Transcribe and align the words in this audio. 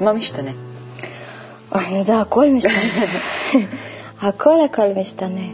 מה 0.00 0.12
משתנה? 0.12 0.50
אוי, 1.74 1.90
נו, 1.90 2.02
זה 2.02 2.20
הכל 2.20 2.48
משתנה. 2.48 3.04
הכל 4.22 4.64
הכל 4.64 4.88
משתנה. 4.96 5.46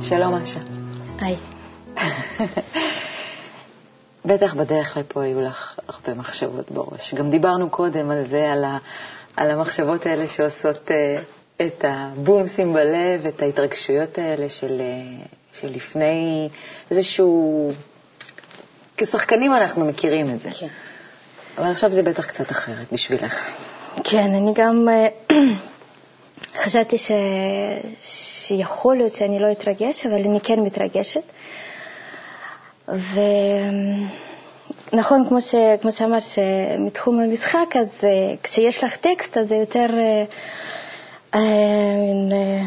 שלום, 0.00 0.34
אשה. 0.34 0.60
היי. 1.18 1.36
בטח 4.24 4.54
בדרך 4.54 4.96
לפה 4.96 5.22
היו 5.22 5.40
לך 5.40 5.79
הרבה 6.08 6.20
מחשבות 6.20 6.70
בראש. 6.70 7.14
גם 7.14 7.30
דיברנו 7.30 7.70
קודם 7.70 8.10
על 8.10 8.24
זה, 8.24 8.52
על, 8.52 8.64
ה, 8.64 8.78
על 9.36 9.50
המחשבות 9.50 10.06
האלה 10.06 10.28
שעושות 10.28 10.88
uh, 10.88 11.62
את 11.62 11.84
הבומסים 11.88 12.72
בלב, 12.72 13.26
את 13.26 13.42
ההתרגשויות 13.42 14.18
האלה 14.18 14.48
של, 14.48 14.80
uh, 14.80 15.28
של 15.60 15.68
לפני 15.70 16.48
איזשהו... 16.90 17.70
כשחקנים 18.96 19.54
אנחנו 19.54 19.84
מכירים 19.84 20.30
את 20.30 20.40
זה. 20.40 20.50
כן. 20.50 20.66
אבל 21.58 21.70
עכשיו 21.70 21.90
זה 21.90 22.02
בטח 22.02 22.26
קצת 22.26 22.50
אחרת 22.50 22.92
בשבילך. 22.92 23.50
כן, 24.04 24.34
אני 24.42 24.52
גם 24.54 24.86
אה, 24.88 25.36
חשבתי 26.64 26.98
ש... 26.98 27.10
שיכול 28.00 28.96
להיות 28.96 29.14
שאני 29.14 29.38
לא 29.38 29.52
אתרגש, 29.52 30.06
אבל 30.06 30.14
אני 30.14 30.40
כן 30.40 30.60
מתרגשת. 30.60 31.22
ונכון, 34.92 35.28
כמו, 35.28 35.40
ש... 35.40 35.54
כמו 35.82 35.92
שאמרת, 35.92 36.22
שמתחום 36.22 37.20
המשחק, 37.20 37.76
אז 37.80 38.04
אה, 38.04 38.34
כשיש 38.42 38.84
לך 38.84 38.96
טקסט, 38.96 39.36
אז 39.36 39.48
זה 39.48 39.54
יותר 39.54 39.86
אה, 41.34 41.44
מין, 41.96 42.32
אה, 42.32 42.62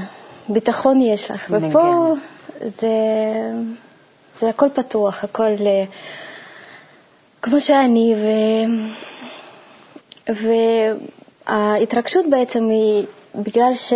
ביטחון 0.49 1.01
יש 1.01 1.31
לך. 1.31 1.49
מגן. 1.49 1.69
ופה 1.69 2.13
זה, 2.61 2.87
זה 4.39 4.49
הכל 4.49 4.69
פתוח, 4.73 5.23
הכל 5.23 5.43
אה, 5.65 5.83
כמו 7.41 7.59
שאני, 7.61 8.15
ו... 8.17 8.27
וההתרגשות 11.47 12.25
בעצם 12.29 12.69
היא 12.69 13.05
בגלל 13.35 13.73
ש... 13.75 13.93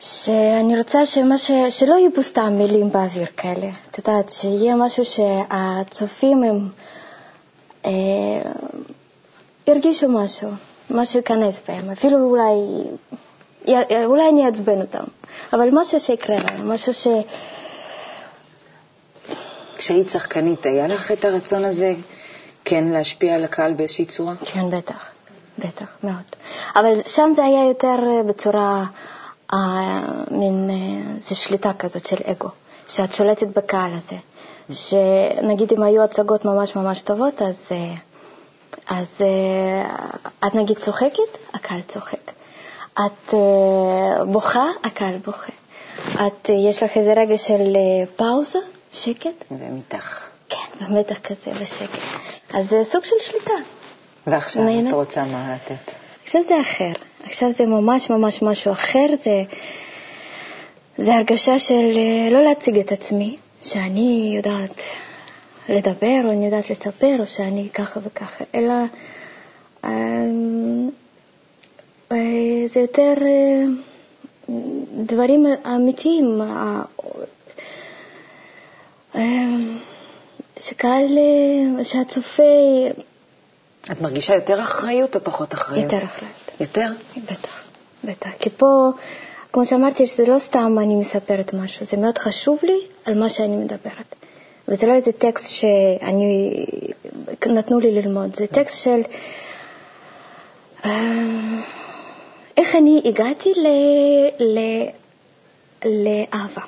שאני 0.00 0.78
רוצה 0.78 1.06
שמה 1.06 1.38
ש... 1.38 1.50
שלא 1.70 1.94
יהיו 1.94 2.14
פה 2.14 2.22
סתם 2.22 2.52
מילים 2.52 2.90
באוויר 2.92 3.26
כאלה. 3.36 3.68
את 3.90 3.98
יודעת, 3.98 4.30
שיהיה 4.30 4.74
משהו 4.76 5.04
שהצופים 5.04 6.42
הם 6.42 6.68
אה, 7.84 7.90
ירגישו 9.66 10.08
משהו, 10.08 10.48
משהו 10.90 11.18
ייכנס 11.18 11.60
בהם, 11.68 11.90
אפילו 11.90 12.18
אולי, 12.18 12.52
אולי 14.04 14.28
אני 14.28 14.46
אעצבן 14.46 14.80
אותם, 14.80 15.04
אבל 15.52 15.68
משהו 15.72 16.00
שיקרה 16.00 16.36
להם, 16.36 16.68
משהו 16.70 16.92
ש... 16.94 17.06
כשהיית 19.76 20.08
שחקנית, 20.10 20.66
היה 20.66 20.86
לך 20.86 21.12
את 21.12 21.24
הרצון 21.24 21.64
הזה 21.64 21.92
כן 22.64 22.84
להשפיע 22.84 23.34
על 23.34 23.44
הקהל 23.44 23.72
באיזושהי 23.72 24.04
צורה? 24.04 24.34
כן, 24.36 24.70
בטח, 24.70 25.04
בטח, 25.58 25.86
מאוד. 26.04 26.36
אבל 26.76 26.92
שם 27.06 27.32
זה 27.34 27.44
היה 27.44 27.64
יותר 27.64 27.96
אה, 28.10 28.22
בצורה, 28.22 28.84
מין, 30.30 30.70
אה, 30.70 31.18
זה 31.28 31.34
שליטה 31.34 31.72
כזאת 31.78 32.06
של 32.06 32.16
אגו, 32.24 32.48
שאת 32.88 33.14
שולטת 33.14 33.46
בקהל 33.46 33.90
הזה. 33.92 34.16
שנגיד 34.70 35.72
אם 35.72 35.82
היו 35.82 36.02
הצגות 36.02 36.44
ממש 36.44 36.76
ממש 36.76 37.02
טובות, 37.02 37.42
אז, 37.42 37.56
אה, 37.72 37.94
אז 38.88 39.06
אה, 39.20 39.96
את 40.46 40.54
נגיד 40.54 40.78
צוחקת, 40.78 41.54
הקהל 41.54 41.80
צוחק. 41.80 42.30
את 42.92 43.34
אה, 43.34 44.24
בוכה, 44.24 44.66
הקהל 44.84 45.16
בוכה. 45.16 45.52
את, 46.14 46.50
אה, 46.50 46.54
יש 46.54 46.82
לך 46.82 46.96
איזה 46.96 47.12
רגע 47.16 47.38
של 47.38 47.76
אה, 47.76 48.06
פאוזה, 48.16 48.58
שקט, 48.92 49.44
ומתח. 49.50 50.28
כן, 50.48 50.56
במתח 50.80 51.18
כזה, 51.18 51.60
בשקט. 51.60 51.98
אז 52.54 52.68
זה 52.68 52.82
סוג 52.84 53.04
של 53.04 53.16
שליטה. 53.20 53.52
ועכשיו 54.26 54.64
נהנית? 54.64 54.88
את 54.88 54.92
רוצה 54.92 55.24
מה 55.24 55.54
לתת? 55.54 55.92
עכשיו 56.24 56.42
זה 56.48 56.60
אחר. 56.60 57.09
עכשיו 57.24 57.50
זה 57.50 57.66
ממש 57.66 58.10
ממש 58.10 58.42
משהו 58.42 58.72
אחר. 58.72 59.06
זה, 59.24 59.42
זה 60.98 61.14
הרגשה 61.14 61.58
של 61.58 61.96
אה, 61.96 62.30
לא 62.30 62.42
להציג 62.42 62.78
את 62.78 62.92
עצמי, 62.92 63.36
שאני 63.60 64.32
יודעת 64.36 64.70
לדבר, 65.68 66.20
או 66.24 66.30
אני 66.30 66.44
יודעת 66.44 66.70
לספר, 66.70 67.16
או 67.18 67.26
שאני 67.26 67.68
ככה 67.74 68.00
וככה, 68.04 68.44
אלא 68.54 68.74
אמ, 69.84 70.90
אה, 72.12 72.16
זה 72.72 72.80
יותר 72.80 73.14
אה, 73.22 73.64
דברים 75.04 75.46
אמיתיים. 75.66 76.40
אה, 79.14 79.56
שקהל, 80.58 81.18
שהצופה 81.82 82.42
את 83.92 84.00
מרגישה 84.00 84.34
יותר 84.34 84.62
אחריות 84.62 85.16
או 85.16 85.24
פחות 85.24 85.54
אחריות? 85.54 85.92
יותר 85.92 86.04
אחראית. 86.04 86.60
יותר? 86.60 86.86
בטח, 87.16 87.62
בטח. 88.04 88.30
כי 88.38 88.50
פה, 88.50 88.66
כמו 89.52 89.66
שאמרתי, 89.66 90.06
זה 90.06 90.26
לא 90.26 90.38
סתם 90.38 90.76
אני 90.78 90.94
מספרת 90.94 91.54
משהו, 91.54 91.86
זה 91.86 91.96
מאוד 91.96 92.18
חשוב 92.18 92.58
לי 92.62 92.86
על 93.04 93.18
מה 93.18 93.28
שאני 93.28 93.56
מדברת. 93.56 94.14
וזה 94.68 94.86
לא 94.86 94.94
איזה 94.94 95.12
טקסט 95.12 95.48
שאני, 95.48 96.64
נתנו 97.46 97.80
לי 97.80 97.90
ללמוד, 97.90 98.36
זה 98.36 98.46
טקסט 98.46 98.78
של 98.78 99.00
אה, 100.84 101.60
איך 102.56 102.76
אני 102.76 103.02
הגעתי 103.04 103.52
ל, 103.56 103.66
ל, 104.42 104.58
לאהבה. 105.84 106.62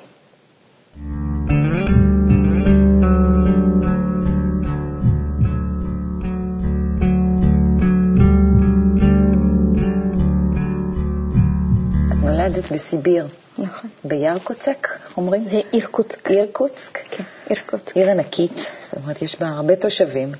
נולדת 12.53 12.71
בסיביר, 12.71 13.27
נכון. 13.57 13.89
בירקוצק, 14.03 14.87
אומרים? 15.17 15.43
זה 15.43 15.59
אירקוטסק. 15.73 16.31
אירקוצק. 16.31 16.97
כן, 17.11 17.23
אירקוטסק. 17.49 17.97
עיר 17.97 18.09
ענקית, 18.09 18.53
זאת 18.81 18.93
אומרת, 18.93 19.21
יש 19.21 19.39
בה 19.39 19.47
הרבה 19.47 19.75
תושבים. 19.75 20.31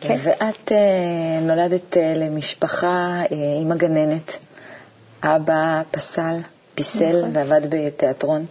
כן. 0.00 0.16
ואת 0.22 0.72
אה, 0.72 1.40
נולדת 1.42 1.96
אה, 1.96 2.12
למשפחה 2.16 3.22
אה, 3.32 3.36
עם 3.62 3.72
הגננת. 3.72 4.36
אבא 5.22 5.82
פסל, 5.90 6.36
פיסל 6.74 7.18
נכון. 7.18 7.30
ועבד 7.36 7.60
בתיאטרון. 7.70 8.46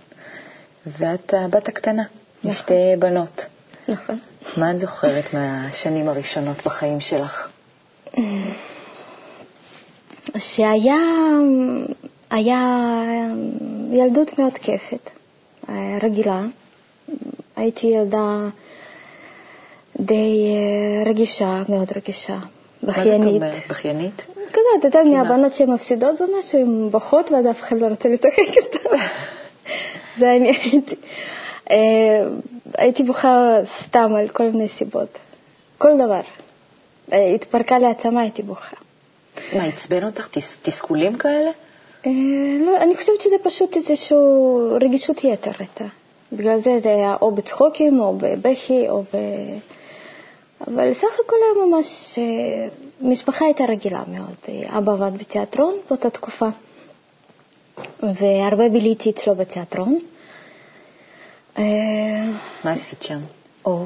ואת 0.86 1.34
הבת 1.46 1.68
הקטנה, 1.68 2.04
נכון. 2.04 2.52
משתי 2.52 2.74
בנות. 3.00 3.46
נכון. 3.88 4.20
מה 4.58 4.72
את 4.72 4.80
זוכרת 4.80 5.34
מהשנים 5.34 6.10
הראשונות 6.10 6.66
בחיים 6.66 7.00
שלך? 7.00 7.50
שהיה 10.38 10.96
היה 12.30 12.82
ילדות 13.92 14.40
מאוד 14.40 14.54
כיפת, 14.58 15.10
אה, 15.70 15.98
רגילה. 16.04 16.42
הייתי 17.56 17.88
ילדה 17.88 18.48
די 20.00 20.46
אה, 20.56 21.10
רגישה, 21.10 21.62
מאוד 21.70 21.88
רגישה, 21.96 22.38
מה 22.84 22.94
זאת. 22.94 23.08
אומרת? 23.26 23.54
בכיינית? 23.70 24.26
כזה, 24.54 24.62
את 24.80 24.84
יודעת, 24.84 25.04
כמעט. 25.06 25.28
מהבנות 25.28 25.54
שהן 25.54 25.70
מפסידות 25.74 26.16
במשהו, 26.22 26.60
הן 26.60 26.90
בוכות 26.92 27.32
ואז 27.32 27.46
אף 27.48 27.62
אחד 27.62 27.80
לא 27.80 27.88
רוצה 27.88 28.10
לשחק 28.10 28.38
איתן. 28.40 28.90
זה 30.20 30.36
אני 30.36 30.58
הייתי. 30.58 30.96
אה, 31.72 32.28
הייתי 32.78 33.04
בוכה 33.04 33.58
סתם 33.84 34.16
על 34.16 34.28
כל 34.28 34.44
מיני 34.52 34.68
סיבות. 34.78 35.18
כל 35.78 35.90
דבר. 35.96 36.22
התפרקה 37.36 37.80
לי 37.80 37.86
העצמה, 37.86 38.22
הייתי 38.22 38.44
בוכה. 38.44 38.76
מה, 39.54 39.64
עצבן 39.64 40.04
אותך? 40.04 40.28
תס- 40.32 40.58
תסכולים 40.62 41.18
כאלה? 41.18 41.52
אה, 42.06 42.12
לא, 42.66 42.78
אני 42.78 42.96
חושבת 42.96 43.22
שזה 43.22 43.36
פשוט 43.44 43.76
איזושהי 43.76 44.18
רגישות 44.82 45.24
יתר 45.24 45.52
הייתה. 45.60 45.86
בגלל 46.32 46.60
זה 46.60 46.80
זה 46.84 46.90
היה 46.90 47.16
או 47.22 47.32
בצחוקים, 47.32 48.00
או 48.00 48.18
בבכי, 48.18 48.90
או 48.90 49.04
ב... 49.14 49.18
אבל 50.68 50.94
סך 50.94 51.20
הכל 51.26 51.36
היה 51.44 51.66
ממש... 51.66 52.20
אה, 52.20 52.68
משפחה 53.02 53.46
הייתה 53.46 53.64
רגילה 53.64 54.04
מאוד. 54.08 54.36
אה, 54.50 54.78
אבא 54.78 54.94
עבד 54.94 55.18
בתיאטרון 55.18 55.76
באותה 55.90 56.10
תקופה, 56.10 56.48
והרבה 58.04 58.70
ביליתי 58.70 59.10
אצלו 59.10 59.36
בתיאטרון. 59.36 60.00
אה, 61.58 61.64
מה 62.64 62.72
עשית 62.72 63.04
שם? 63.04 63.20
או, 63.66 63.86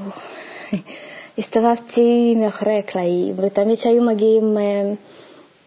הסתובבתי 1.37 2.35
מאחורי 2.35 2.77
הקלעים, 2.77 3.33
ותמיד 3.37 3.77
כשהיו 3.77 4.03
מגיעים, 4.03 4.57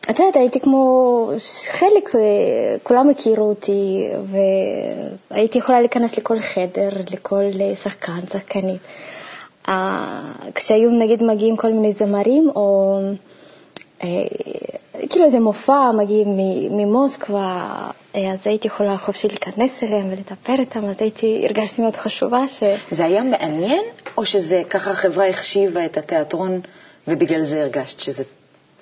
אה, 0.08 0.10
את 0.10 0.18
יודעת, 0.18 0.36
הייתי 0.36 0.60
כמו 0.60 1.30
חלק, 1.72 2.14
אה, 2.14 2.20
כולם 2.82 3.10
הכירו 3.10 3.48
אותי, 3.48 4.08
והייתי 5.30 5.58
יכולה 5.58 5.80
להיכנס 5.80 6.18
לכל 6.18 6.38
חדר, 6.40 6.88
לכל 7.12 7.44
אה, 7.60 7.72
שחקן, 7.84 8.20
שחקנית. 8.32 8.80
כשהיו 10.54 10.90
נגיד 10.90 11.22
מגיעים 11.22 11.56
כל 11.56 11.72
מיני 11.72 11.92
זמרים, 11.92 12.50
או 12.56 12.98
כאילו 15.10 15.24
איזה 15.24 15.40
מופע 15.40 15.90
מגיעים 15.90 16.28
ממוסקבה, 16.70 17.70
אז 18.14 18.38
הייתי 18.44 18.66
יכולה 18.68 18.98
חופשי 18.98 19.28
להיכנס 19.28 19.70
אליהם 19.82 20.06
ולדבר 20.06 20.60
איתם, 20.60 20.84
אז 20.84 20.96
הייתי, 20.98 21.46
הרגשתי 21.46 21.82
מאוד 21.82 21.96
חשובה 21.96 22.48
ש... 22.48 22.62
זה 22.90 23.04
היה 23.04 23.22
מעניין, 23.22 23.84
או 24.16 24.26
שזה 24.26 24.62
ככה 24.70 24.90
החברה 24.90 25.28
החשיבה 25.28 25.84
את 25.86 25.96
התיאטרון 25.96 26.60
ובגלל 27.08 27.42
זה 27.44 27.62
הרגשת 27.62 28.00
שזה 28.00 28.24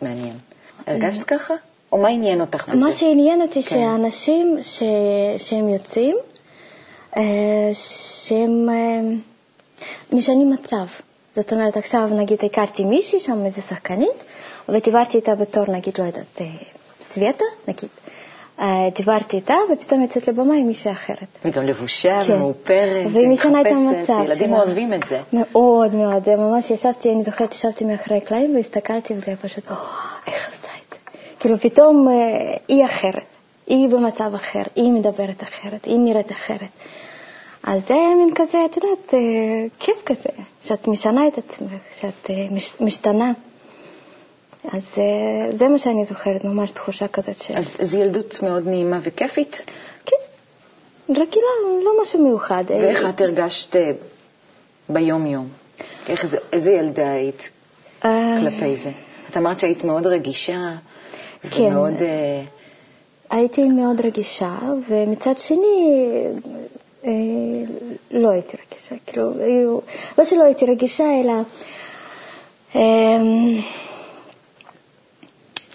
מעניין? 0.03 0.37
הרגשת 0.87 1.23
ככה? 1.25 1.55
או 1.93 1.99
מה 1.99 2.09
עניין 2.09 2.41
אותך 2.41 2.69
בזה? 2.69 2.79
מה 2.79 2.93
שעניין 2.93 3.43
אותי, 3.43 3.63
כן. 3.63 3.69
שאנשים 3.69 4.59
ש... 4.63 4.83
שהם 5.39 5.69
יוצאים, 5.69 6.17
שהם 7.73 8.69
משנים 10.13 10.51
מצב. 10.51 10.87
זאת 11.35 11.53
אומרת, 11.53 11.77
עכשיו 11.77 12.09
נגיד 12.13 12.39
הכרתי 12.45 12.85
מישהי 12.85 13.21
שם, 13.21 13.45
איזה 13.45 13.61
שחקנית, 13.69 14.25
ודיברתי 14.69 15.17
איתה 15.17 15.35
בתור, 15.35 15.65
נגיד, 15.69 15.95
לא 15.99 16.05
יודעת, 16.05 16.41
סווטה, 17.01 17.45
נגיד. 17.69 17.89
דיברתי 18.97 19.37
איתה, 19.37 19.55
ופתאום 19.73 20.03
יוצאת 20.03 20.29
לבמה 20.29 20.55
עם 20.55 20.67
מישהי 20.67 20.93
אחרת. 20.93 21.27
וגם 21.45 21.67
לבושה 21.67 22.25
כן. 22.27 22.33
ומאופרת, 22.33 23.07
והיא 23.13 23.29
משנה 23.29 23.61
את 23.61 23.67
המצב 23.67 24.21
ילדים 24.25 24.49
שלה. 24.49 24.57
אוהבים 24.59 24.95
את 24.95 25.01
זה. 25.09 25.21
מאוד 25.33 25.95
מאוד. 25.95 26.25
זה 26.25 26.37
ממש 26.37 26.71
ישבתי, 26.71 27.13
אני 27.13 27.23
זוכרת, 27.23 27.55
ישבתי 27.55 27.85
מאחורי 27.85 28.17
הקלעים 28.19 28.57
והסתכלתי, 28.57 29.15
וזה 29.15 29.35
פשוט, 29.43 29.71
או, 29.71 29.77
איך. 30.27 30.52
כאילו, 31.43 31.59
פתאום 31.59 32.09
היא 32.69 32.85
אחרת. 32.85 33.23
היא 33.67 33.89
במצב 33.89 34.35
אחר, 34.35 34.63
היא 34.77 34.91
מדברת 34.93 35.43
אחרת, 35.43 35.85
היא 35.85 35.99
נראית 35.99 36.33
אחרת. 36.33 36.69
אז 37.63 37.81
זה 37.89 37.95
מין 37.95 38.35
כזה, 38.35 38.59
את 38.71 38.77
יודעת, 38.77 39.15
כיף 39.79 39.97
כזה, 40.07 40.29
שאת 40.63 40.89
משנה 40.89 41.29
את 41.29 41.39
עצמך, 41.39 41.71
שאת 42.01 42.31
משתנה. 42.81 43.33
אז 44.73 44.83
זה 45.59 45.69
מה 45.69 45.79
שאני 45.79 46.05
זוכרת, 46.05 46.45
ממש 46.45 46.71
תחושה 46.71 47.09
כזאת 47.09 47.43
ש... 47.43 47.51
אז 47.51 47.77
זו 47.81 47.99
ילדות 47.99 48.43
מאוד 48.43 48.69
נעימה 48.69 48.99
וכיפית? 49.03 49.63
כן, 50.07 50.17
רגילה, 51.11 51.83
לא 51.85 51.93
משהו 52.03 52.25
מיוחד. 52.25 52.65
ואיך 52.69 53.05
את 53.09 53.21
הרגשת 53.21 53.77
ביום-יום? 54.89 55.49
איזה, 56.09 56.39
איזה 56.53 56.73
ילדה 56.73 57.13
היית 57.13 57.51
כלפי 58.03 58.77
זה? 58.77 58.91
את 59.31 59.37
אמרת 59.37 59.61
שהיית 59.61 59.85
מאוד 59.85 60.07
רגישה 60.07 60.75
כן. 61.51 61.63
ומאוד... 61.63 61.95
הייתי 63.31 63.69
מאוד 63.69 64.01
רגישה, 64.01 64.59
ומצד 64.89 65.39
שני 65.39 65.95
לא 68.11 68.29
הייתי 68.29 68.57
רגישה. 68.67 68.95
כאילו, 69.07 69.33
לא 70.19 70.25
שלא 70.25 70.45
הייתי 70.45 70.65
רגישה, 70.65 71.05
אלא... 71.21 71.33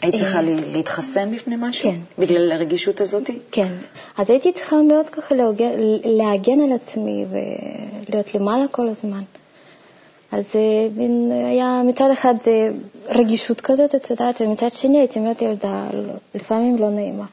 היית 0.02 0.16
צריכה 0.16 0.42
להתחסן 0.42 1.36
בפני 1.36 1.56
משהו? 1.60 1.92
כן. 1.92 2.00
בגלל 2.20 2.52
הרגישות 2.52 3.02
הזאת? 3.02 3.30
כן. 3.52 3.74
אז 4.18 4.30
הייתי 4.30 4.52
צריכה 4.52 4.76
מאוד 4.76 5.10
ככה 5.10 5.36
להגן 6.04 6.62
על 6.62 6.72
עצמי 6.72 7.26
ולהיות 8.10 8.36
למעלה 8.36 8.68
כל 8.68 8.88
הזמן. 8.88 9.22
אז 10.38 10.46
היה 11.48 11.82
מצד 11.86 12.10
אחד 12.14 12.34
רגישות 13.10 13.62
כזאת, 13.62 13.96
את 13.96 14.10
יודעת, 14.10 14.42
ומצד 14.42 14.72
שני 14.72 15.00
הייתי 15.00 15.20
מאוד 15.20 15.42
ילדה, 15.42 15.88
לפעמים 16.36 16.78
לא 16.78 16.90
נעימה. 16.90 17.26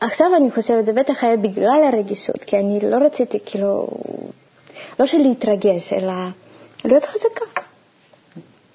עכשיו 0.00 0.26
אני 0.36 0.50
חושבת, 0.50 0.86
זה 0.86 0.92
בטח 0.92 1.24
היה 1.24 1.36
בגלל 1.36 1.80
הרגישות, 1.92 2.44
כי 2.46 2.58
אני 2.58 2.80
לא 2.82 2.96
רציתי, 2.96 3.38
כאילו, 3.46 3.88
לא 5.00 5.06
שלהתרגש, 5.06 5.92
אלא 5.92 6.12
להיות 6.84 7.04
חזקה. 7.04 7.62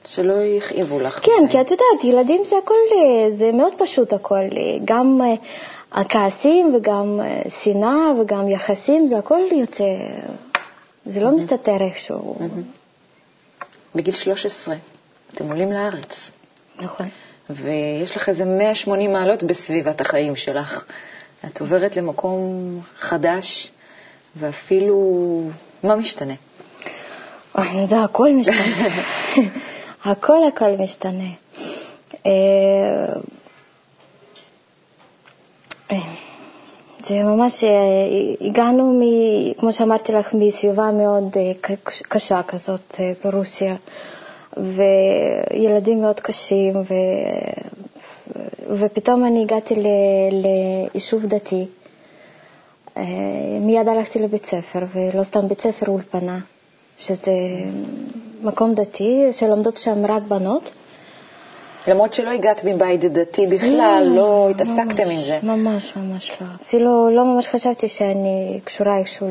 שלא 0.10 0.34
יכאיבו 0.34 1.00
לך. 1.00 1.26
כן, 1.26 1.48
כי 1.50 1.62
את 1.62 1.72
יודעת, 1.72 2.04
ילדים 2.04 2.42
זה 2.46 2.56
הכל, 2.64 2.76
זה 3.38 3.52
מאוד 3.52 3.74
פשוט 3.78 4.14
הכל, 4.14 4.44
גם 4.86 5.22
הכעסים 5.92 6.76
וגם 6.76 7.20
שנאה 7.64 8.22
וגם 8.22 8.48
יחסים, 8.48 9.08
זה 9.08 9.18
הכל 9.18 9.42
יוצא, 9.52 9.84
זה 11.08 11.20
לא 11.20 11.36
מסתתר 11.36 11.78
איכשהו. 11.82 12.38
בגיל 13.96 14.16
13 14.16 14.76
אתם 15.34 15.48
עולים 15.48 15.72
לארץ. 15.72 16.32
נכון. 16.82 17.10
ויש 17.50 18.16
לך 18.16 18.30
איזה 18.30 18.46
180 18.46 19.14
מעלות 19.14 19.44
בסביבת 19.44 20.02
החיים 20.02 20.36
שלך. 20.36 20.86
את 21.46 21.62
עוברת 21.62 21.96
למקום 21.96 22.42
חדש, 22.98 23.72
ואפילו, 24.36 25.42
מה 25.84 25.96
משתנה? 25.96 26.34
זה 27.84 28.04
הכל 28.04 28.30
משתנה. 28.32 28.88
הכל 30.06 30.48
הכל 30.48 30.72
משתנה. 30.80 31.30
זה 37.00 37.24
ממש, 37.24 37.64
הגענו, 38.42 38.94
מ, 38.94 39.02
כמו 39.54 39.74
שאמרתי 39.74 40.12
לך, 40.12 40.34
מסביבה 40.34 40.92
מאוד 40.92 41.38
קשה 42.10 42.42
כזאת 42.48 42.96
ברוסיה, 43.24 43.76
וילדים 44.58 46.02
מאוד 46.02 46.20
קשים, 46.20 46.76
ו, 46.76 46.94
ופתאום 48.80 49.26
אני 49.26 49.42
הגעתי 49.42 49.76
ל, 49.76 49.88
ליישוב 50.32 51.26
דתי. 51.26 51.66
מיד 53.62 53.88
הלכתי 53.88 54.20
לבית 54.20 54.46
ספר, 54.46 54.80
ולא 54.94 55.24
סתם 55.24 55.48
בית 55.48 55.62
ספר, 55.62 55.86
אולפנה. 55.88 56.40
שזה 56.98 57.32
מקום 58.44 58.74
דתי, 58.74 59.24
שלומדות 59.32 59.78
שם 59.78 60.06
רק 60.06 60.24
בנות. 60.24 60.70
למרות 61.88 62.14
שלא 62.14 62.30
הגעת 62.30 62.64
מבית 62.64 63.02
דתי 63.02 63.48
בכלל, 63.48 64.04
לא, 64.06 64.16
לא 64.16 64.50
התעסקתם 64.50 65.10
עם 65.10 65.22
זה. 65.22 65.40
ממש, 65.44 65.94
ממש 65.96 66.32
לא. 66.42 66.48
אפילו 66.62 67.10
לא 67.12 67.26
ממש 67.26 67.48
חשבתי 67.48 67.88
שאני 67.88 68.60
קשורה 68.64 68.98
איכשהו 68.98 69.28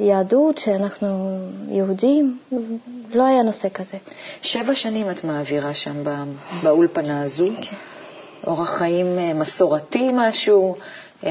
ליהדות, 0.00 0.58
שאנחנו 0.58 1.38
יהודים, 1.68 2.38
לא 3.10 3.26
היה 3.26 3.42
נושא 3.42 3.68
כזה. 3.74 3.96
שבע 4.42 4.74
שנים 4.74 5.10
את 5.10 5.24
מעבירה 5.24 5.74
שם 5.74 6.04
באולפנה 6.62 7.22
הזו. 7.22 7.48
כן. 7.62 7.76
אורח 8.46 8.78
חיים 8.78 9.18
אה, 9.18 9.34
מסורתי 9.34 10.10
משהו, 10.14 10.74
אה, 11.24 11.30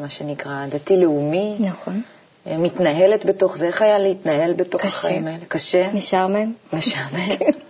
מה 0.00 0.08
שנקרא 0.08 0.66
דתי-לאומי. 0.66 1.56
נכון. 1.58 2.02
מתנהלת 2.46 3.26
בתוך 3.26 3.56
זה? 3.56 3.66
איך 3.66 3.82
היה 3.82 3.98
להתנהל 3.98 4.52
בתוך 4.52 4.80
קשה. 4.80 4.88
החיים 4.88 5.26
האלה? 5.26 5.44
קשה. 5.48 5.86
משעמם. 5.94 6.52
משעמם. 6.72 7.36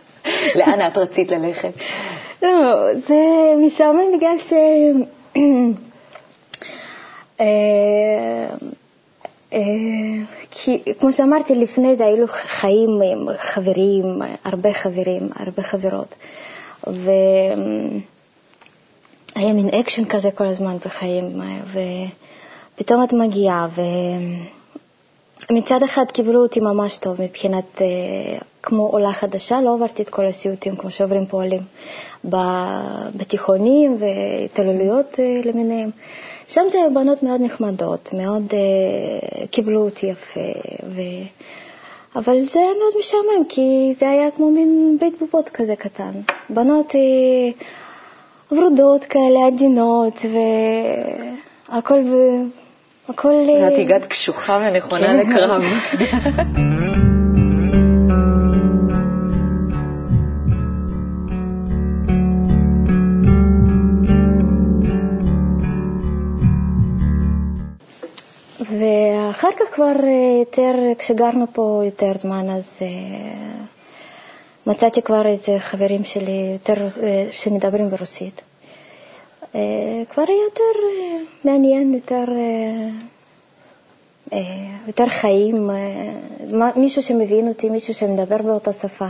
לאן 0.54 0.86
את 0.86 0.98
רצית 0.98 1.30
ללכת? 1.32 1.72
לא, 2.42 2.48
זה 3.08 3.16
משעמם 3.66 4.16
בגלל 4.16 4.38
ש... 4.38 4.52
אה, 7.40 7.46
אה, 9.52 9.60
כי 10.50 10.82
כמו 11.00 11.12
שאמרתי 11.12 11.54
לפני 11.54 11.96
זה, 11.96 12.06
היו 12.06 12.26
חיים 12.28 13.00
עם 13.12 13.26
חברים, 13.38 14.04
הרבה 14.44 14.72
חברים, 14.72 15.28
הרבה 15.36 15.62
חברות. 15.62 16.14
והיה 16.86 17.12
מין 19.52 19.68
אקשן 19.68 20.04
כזה 20.04 20.30
כל 20.30 20.46
הזמן 20.46 20.76
בחיים, 20.84 21.40
ופתאום 22.76 23.04
את 23.04 23.12
מגיעה, 23.12 23.68
ו... 23.76 23.80
מצד 25.50 25.82
אחד 25.82 26.04
קיבלו 26.12 26.42
אותי 26.42 26.60
ממש 26.60 26.98
טוב 26.98 27.22
מבחינת, 27.22 27.82
אה, 27.82 27.86
כמו 28.62 28.82
עולה 28.86 29.12
חדשה, 29.12 29.60
לא 29.60 29.74
עברתי 29.74 30.02
את 30.02 30.10
כל 30.10 30.26
הסיוטים 30.26 30.76
כמו 30.76 30.90
שעוברים 30.90 31.26
פה 31.26 31.36
עולים 31.36 31.62
בתיכונים 33.14 33.96
והתעללויות 33.98 35.20
אה, 35.20 35.40
למיניהם. 35.44 35.90
שם 36.48 36.62
זה 36.70 36.78
בנות 36.94 37.22
מאוד 37.22 37.40
נחמדות, 37.40 38.10
מאוד 38.12 38.42
אה, 38.52 39.46
קיבלו 39.46 39.84
אותי 39.84 40.06
יפה, 40.06 40.40
ו... 40.86 41.00
אבל 42.16 42.44
זה 42.44 42.58
היה 42.58 42.70
מאוד 42.78 42.92
משעמם, 42.98 43.44
כי 43.48 43.94
זה 43.98 44.10
היה 44.10 44.30
כמו 44.30 44.50
מין 44.50 44.96
בית 45.00 45.18
בובות 45.20 45.48
כזה 45.48 45.76
קטן. 45.76 46.10
בנות 46.50 46.94
אה, 46.94 47.00
ורודות 48.52 49.04
כאלה, 49.04 49.46
עדינות, 49.46 50.14
והכל 51.68 52.02
הכל... 53.10 53.46
את 53.72 53.78
הגעת 53.78 54.04
קשוחה 54.04 54.58
ונכונה 54.60 55.06
כן. 55.06 55.16
לקרב. 55.16 55.62
ואחר 68.60 69.48
כך 69.58 69.74
כבר 69.74 69.84
אה, 70.02 70.38
יותר, 70.40 70.72
כשגרנו 70.98 71.46
פה 71.52 71.82
יותר 71.84 72.12
זמן, 72.18 72.50
אז 72.50 72.78
uh, 72.78 72.82
מצאתי 74.66 75.02
כבר 75.02 75.26
איזה 75.26 75.58
חברים 75.58 76.04
שלי 76.04 76.50
יותר, 76.52 76.86
שמדברים 77.30 77.90
ברוסית. 77.90 78.49
כבר 80.10 80.24
יותר 80.30 80.88
מעניין, 81.44 81.94
יותר 81.94 82.24
יותר 84.86 85.08
חיים, 85.08 85.70
מישהו 86.76 87.02
שמבין 87.02 87.48
אותי, 87.48 87.68
מישהו 87.68 87.94
שמדבר 87.94 88.36
באותה 88.42 88.72
שפה, 88.72 89.06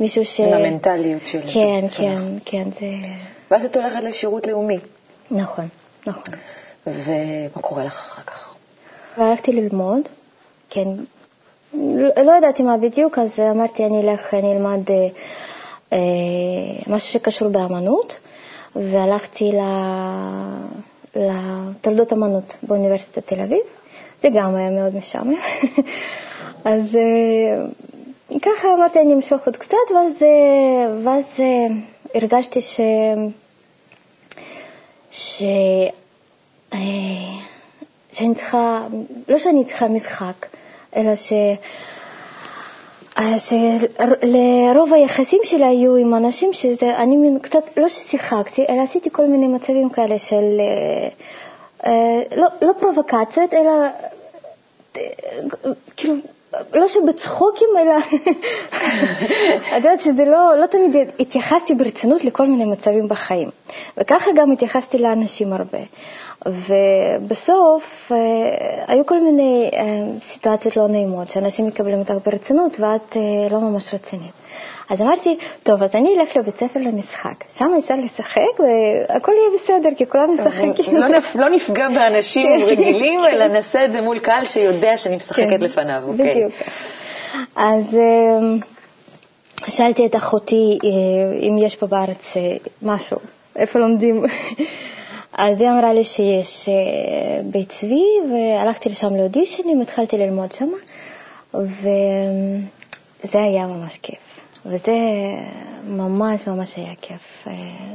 מישהו 0.00 0.24
ש... 0.24 0.40
עם 0.40 0.52
המנטליות 0.52 1.26
של... 1.26 1.40
כן, 1.54 1.88
כן, 1.96 2.18
כן, 2.44 2.70
זה... 2.70 2.86
ואז 3.50 3.64
את 3.64 3.76
הולכת 3.76 4.02
לשירות 4.02 4.46
לאומי. 4.46 4.78
נכון, 5.30 5.68
נכון. 6.06 6.34
ומה 6.86 7.62
קורה 7.62 7.84
לך 7.84 7.92
אחר 7.92 8.22
כך? 8.22 8.54
והלכתי 9.18 9.52
ללמוד, 9.52 10.00
כן. 10.70 10.88
לא 12.24 12.32
ידעתי 12.38 12.62
מה 12.62 12.76
בדיוק, 12.76 13.18
אז 13.18 13.40
אמרתי, 13.50 13.84
אני 13.84 14.00
אלך, 14.00 14.34
אני 14.34 14.52
אלמד 14.52 14.90
אה, 14.90 15.08
אה, 15.92 15.98
משהו 16.86 17.12
שקשור 17.12 17.48
באמנות, 17.48 18.18
והלכתי 18.76 19.52
לתולדות 21.16 22.12
אמנות 22.12 22.56
באוניברסיטת 22.62 23.26
תל 23.26 23.40
אביב. 23.40 23.62
זה 24.22 24.28
גם 24.34 24.54
היה 24.56 24.70
מאוד 24.70 24.96
משעמם. 24.96 25.34
אז 26.64 26.96
אה, 26.96 28.38
ככה 28.42 28.68
אמרתי, 28.74 29.00
אני 29.00 29.14
אמשוך 29.14 29.46
עוד 29.46 29.56
קצת, 29.56 29.76
ואז, 29.94 30.22
אה, 30.22 30.96
ואז 31.04 31.24
אה, 31.40 31.66
הרגשתי 32.14 32.60
ש... 32.60 32.80
ש... 35.10 35.42
שאני 38.12 38.34
צריכה, 38.34 38.86
לא 39.28 39.38
שאני 39.38 39.64
צריכה 39.64 39.88
משחק, 39.88 40.46
אלא 40.96 41.16
ש... 41.16 41.32
שלרוב 43.38 44.92
היחסים 44.92 45.40
שלי 45.44 45.64
היו 45.64 45.96
עם 45.96 46.14
אנשים 46.14 46.52
שזה, 46.52 46.96
אני 46.96 47.38
קצת, 47.42 47.76
לא 47.76 47.88
ששיחקתי, 47.88 48.64
אלא 48.68 48.82
עשיתי 48.82 49.10
כל 49.12 49.26
מיני 49.26 49.46
מצבים 49.46 49.90
כאלה 49.90 50.18
של, 50.18 50.60
לא, 52.36 52.46
לא 52.62 52.72
פרובוקציות, 52.80 53.54
אלא 53.54 53.70
כאילו, 55.96 56.14
לא 56.74 56.88
שבצחוקים, 56.88 57.68
אלא 57.78 57.92
את 59.68 59.76
יודעת 59.76 60.00
שזה 60.00 60.24
לא, 60.24 60.56
לא 60.60 60.66
תמיד 60.66 60.96
התייחסתי 61.20 61.74
ברצינות 61.74 62.24
לכל 62.24 62.46
מיני 62.46 62.64
מצבים 62.64 63.08
בחיים. 63.08 63.50
וככה 63.96 64.30
גם 64.36 64.52
התייחסתי 64.52 64.98
לאנשים 64.98 65.52
הרבה. 65.52 65.78
ובסוף 66.46 68.12
אה, 68.12 68.84
היו 68.86 69.06
כל 69.06 69.20
מיני 69.20 69.70
אה, 69.72 69.82
סיטואציות 70.32 70.76
לא 70.76 70.88
נעימות, 70.88 71.30
שאנשים 71.30 71.66
מקבלים 71.66 71.98
אותך 71.98 72.14
ברצינות 72.26 72.80
ואת 72.80 73.16
אה, 73.16 73.22
לא 73.50 73.60
ממש 73.60 73.94
רצינית. 73.94 74.43
אז 74.90 75.00
אמרתי, 75.00 75.36
טוב, 75.62 75.82
אז 75.82 75.94
אני 75.94 76.08
אלך 76.18 76.36
לבית 76.36 76.56
ספר 76.56 76.80
למשחק, 76.80 77.44
שם 77.50 77.70
אפשר 77.78 77.94
לשחק 78.04 78.60
והכל 78.60 79.32
יהיה 79.32 79.60
בסדר, 79.60 79.88
כי 79.96 80.06
כולם 80.06 80.24
משחקים. 80.34 80.72
לא, 80.92 81.06
לא 81.34 81.50
נפגע 81.50 81.88
באנשים 81.88 82.46
כן. 82.46 82.66
רגילים. 82.66 83.20
אלא 83.32 83.48
נעשה 83.48 83.84
את 83.84 83.92
זה 83.92 84.00
מול 84.00 84.18
קהל 84.18 84.44
שיודע 84.44 84.96
שאני 84.96 85.16
משחקת 85.16 85.46
כן, 85.50 85.60
לפניו, 85.60 86.02
אוקיי. 86.06 86.30
בדיוק. 86.30 86.52
אז 87.56 87.98
שאלתי 89.66 90.06
את 90.06 90.16
אחותי 90.16 90.78
אם 91.42 91.58
יש 91.58 91.76
פה 91.76 91.86
בארץ 91.86 92.34
משהו, 92.82 93.16
איפה 93.56 93.78
לומדים. 93.78 94.24
אז 95.36 95.60
היא 95.60 95.70
אמרה 95.70 95.92
לי 95.92 96.04
שיש 96.04 96.68
אה, 96.68 97.42
בית 97.44 97.72
צבי, 97.72 98.04
והלכתי 98.30 98.88
לשם 98.88 99.16
לאודישנים, 99.16 99.80
התחלתי 99.80 100.18
ללמוד 100.18 100.52
שם, 100.52 100.68
וזה 101.54 103.38
היה 103.38 103.66
ממש 103.66 103.98
כיף. 104.02 104.23
וזה 104.66 104.96
ממש 105.86 106.46
ממש 106.46 106.76
היה 106.76 106.94
כיף. 107.00 107.46
אה, 107.46 107.52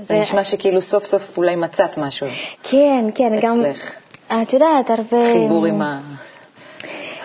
זה 0.08 0.14
נשמע 0.14 0.44
שכאילו 0.44 0.82
סוף 0.82 1.04
סוף 1.04 1.38
אולי 1.38 1.56
מצאת 1.56 1.98
משהו. 1.98 2.28
כן, 2.64 3.06
כן, 3.16 3.40
גם... 3.42 3.62
אצלך. 3.66 3.94
את 4.28 4.54
יודעת, 4.54 4.90
הרבה... 4.90 5.34
חיבור 5.34 5.66
עם 5.66 5.82
ה... 5.82 6.00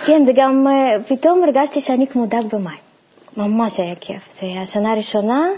כן, 0.06 0.24
זה 0.24 0.32
גם, 0.34 0.66
אה, 0.68 0.96
פתאום 1.08 1.42
הרגשתי 1.44 1.80
שאני 1.80 2.06
כמו 2.06 2.26
דג 2.26 2.42
במים. 2.52 2.84
ממש 3.36 3.80
היה 3.80 3.94
כיף. 3.94 4.40
זה 4.40 4.46
השנה 4.62 4.92
הראשונה. 4.92 5.48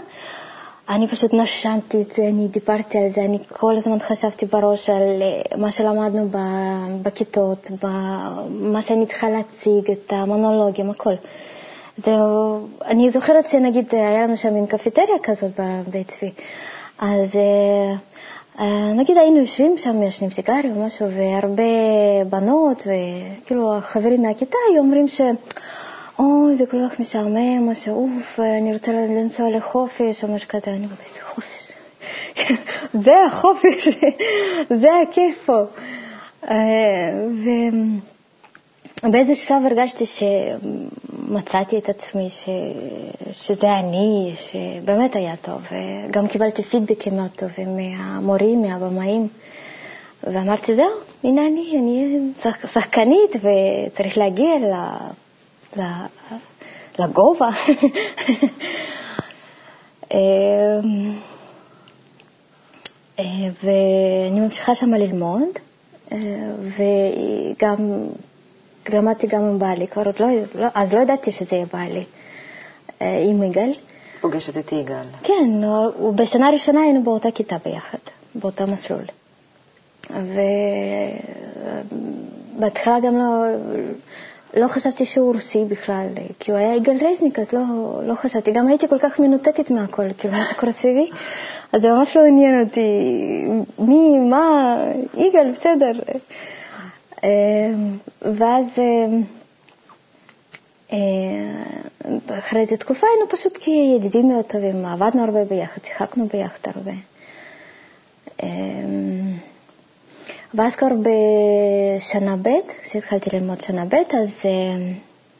אני 0.89 1.07
פשוט 1.07 1.33
נשמתי 1.33 2.01
את 2.01 2.11
זה, 2.15 2.27
אני 2.27 2.47
דיברתי 2.47 2.97
על 2.97 3.09
זה, 3.09 3.21
אני 3.21 3.37
כל 3.49 3.75
הזמן 3.75 3.99
חשבתי 3.99 4.45
בראש 4.45 4.89
על 4.89 5.21
אה, 5.21 5.57
מה 5.57 5.71
שלמדנו 5.71 6.29
בכיתות, 7.01 7.71
מה 8.49 8.81
שאני 8.81 9.05
צריכה 9.05 9.29
להציג, 9.29 9.91
את 9.91 10.13
המונולוגים, 10.13 10.89
הכל. 10.89 11.13
זהו, 11.97 12.67
אני 12.85 13.11
זוכרת 13.11 13.47
שנגיד 13.47 13.85
היה 13.91 14.23
לנו 14.23 14.37
שם 14.37 14.53
מין 14.53 14.67
קפיטריה 14.67 15.17
כזאת 15.23 15.51
בבית 15.59 16.07
צבי, 16.07 16.31
אז 16.99 17.35
אה, 17.35 17.95
אה, 18.59 18.93
נגיד 18.93 19.17
היינו 19.17 19.37
יושבים 19.37 19.77
שם, 19.77 20.03
ישנים 20.03 20.29
סיגריה 20.29 20.71
או 20.75 20.85
משהו, 20.85 21.07
והרבה 21.11 21.63
בנות, 22.29 22.87
וכאילו 22.87 23.77
החברים 23.77 24.21
מהכיתה 24.21 24.57
היו 24.71 24.81
אומרים 24.81 25.07
ש... 25.07 25.21
אוי, 26.19 26.55
זה 26.55 26.65
כל 26.71 26.77
כך 26.89 26.99
משעמם, 26.99 27.69
משהו, 27.71 28.09
אוף, 28.17 28.39
אני 28.39 28.73
רוצה 28.73 28.91
לנסוע 28.91 29.49
לחופש 29.49 30.23
או 30.23 30.33
משהו 30.33 30.49
כזה, 30.49 30.71
אני 30.71 30.85
אומרת, 30.85 30.99
חופש. 31.35 31.71
זה 33.05 33.11
החופש, 33.27 33.87
זה 34.81 34.89
הכיף 35.03 35.35
פה. 35.45 35.61
אה, 36.49 37.11
ובאיזה 39.03 39.35
שלב 39.35 39.65
הרגשתי 39.65 40.05
שמצאתי 41.27 41.77
את 41.77 41.89
עצמי, 41.89 42.29
ש... 42.29 42.49
שזה 43.31 43.79
אני, 43.79 44.35
שבאמת 44.35 45.15
היה 45.15 45.35
טוב, 45.35 45.61
וגם 45.71 46.27
קיבלתי 46.27 46.63
פידבקים 46.63 47.17
מאוד 47.17 47.31
טובים 47.35 47.77
מהמורים, 47.77 48.61
מהבמאים. 48.61 49.27
ואמרתי, 50.23 50.75
זהו, 50.75 50.89
הנה 51.23 51.47
אני, 51.47 51.77
אני 51.79 52.19
שחקנית 52.73 53.31
וצריך 53.35 54.17
להגיע 54.17 54.51
לגובה. 56.99 57.49
אמ, 60.13 60.17
אה, 63.19 63.25
ואני 63.63 64.39
ממשיכה 64.39 64.75
שם 64.75 64.93
ללמוד, 64.93 65.49
אה, 66.11 66.17
וגם 66.77 68.07
למדתי 68.89 69.27
גם 69.27 69.43
עם 69.43 69.59
בעלי, 69.59 69.87
כבר 69.87 70.03
עוד 70.05 70.15
לא, 70.19 70.27
לא, 70.55 70.67
אז 70.73 70.93
לא 70.93 70.99
ידעתי 70.99 71.31
שזה 71.31 71.55
יהיה 71.55 71.65
בעלי, 71.73 72.03
אה, 73.01 73.23
עם 73.29 73.43
יגאל. 73.43 73.73
פוגשת 74.21 74.57
את 74.57 74.71
יגאל. 74.71 75.07
כן, 75.23 75.49
בשנה 76.15 76.47
הראשונה 76.47 76.81
היינו 76.81 77.03
באותה 77.03 77.31
כיתה 77.31 77.55
ביחד, 77.65 77.97
באותו 78.35 78.67
מסלול. 78.67 79.03
ובהתחלה 82.55 82.99
גם 82.99 83.17
לא, 83.17 83.43
לא 84.53 84.67
חשבתי 84.67 85.05
שהוא 85.05 85.33
רוסי 85.33 85.63
בכלל, 85.67 86.07
כי 86.39 86.51
הוא 86.51 86.59
היה 86.59 86.75
יגאל 86.75 86.97
רזניק, 87.11 87.39
אז 87.39 87.53
לא, 87.53 87.63
לא 88.03 88.15
חשבתי. 88.15 88.51
גם 88.51 88.67
הייתי 88.67 88.87
כל 88.87 88.99
כך 88.99 89.19
מנותקת 89.19 89.71
מהכל, 89.71 90.13
כאילו, 90.17 90.33
מה 90.33 90.45
שקורה 90.51 90.71
סביבי, 90.71 91.09
אז 91.73 91.81
זה 91.81 91.91
ממש 91.91 92.17
לא 92.17 92.21
עניין 92.25 92.63
אותי 92.63 92.81
מי, 93.79 94.19
מה, 94.29 94.77
יגאל, 95.17 95.51
בסדר. 95.51 95.91
ואז 98.21 98.65
אחרי 102.39 102.61
איזו 102.61 102.77
תקופה 102.77 103.07
היינו 103.13 103.29
פשוט 103.29 103.57
כידידים 103.57 104.27
מאוד 104.29 104.45
טובים, 104.45 104.85
עבדנו 104.85 105.23
הרבה 105.23 105.45
ביחד, 105.45 105.81
שיחקנו 105.87 106.27
ביחד 106.27 106.71
הרבה. 106.75 106.91
ואז 110.53 110.75
כבר 110.75 110.87
בשנה 110.99 112.35
ב', 112.41 112.49
כשהתחלתי 112.83 113.29
ללמוד 113.33 113.61
שנה 113.61 113.85
ב', 113.85 113.95
אז 113.95 114.29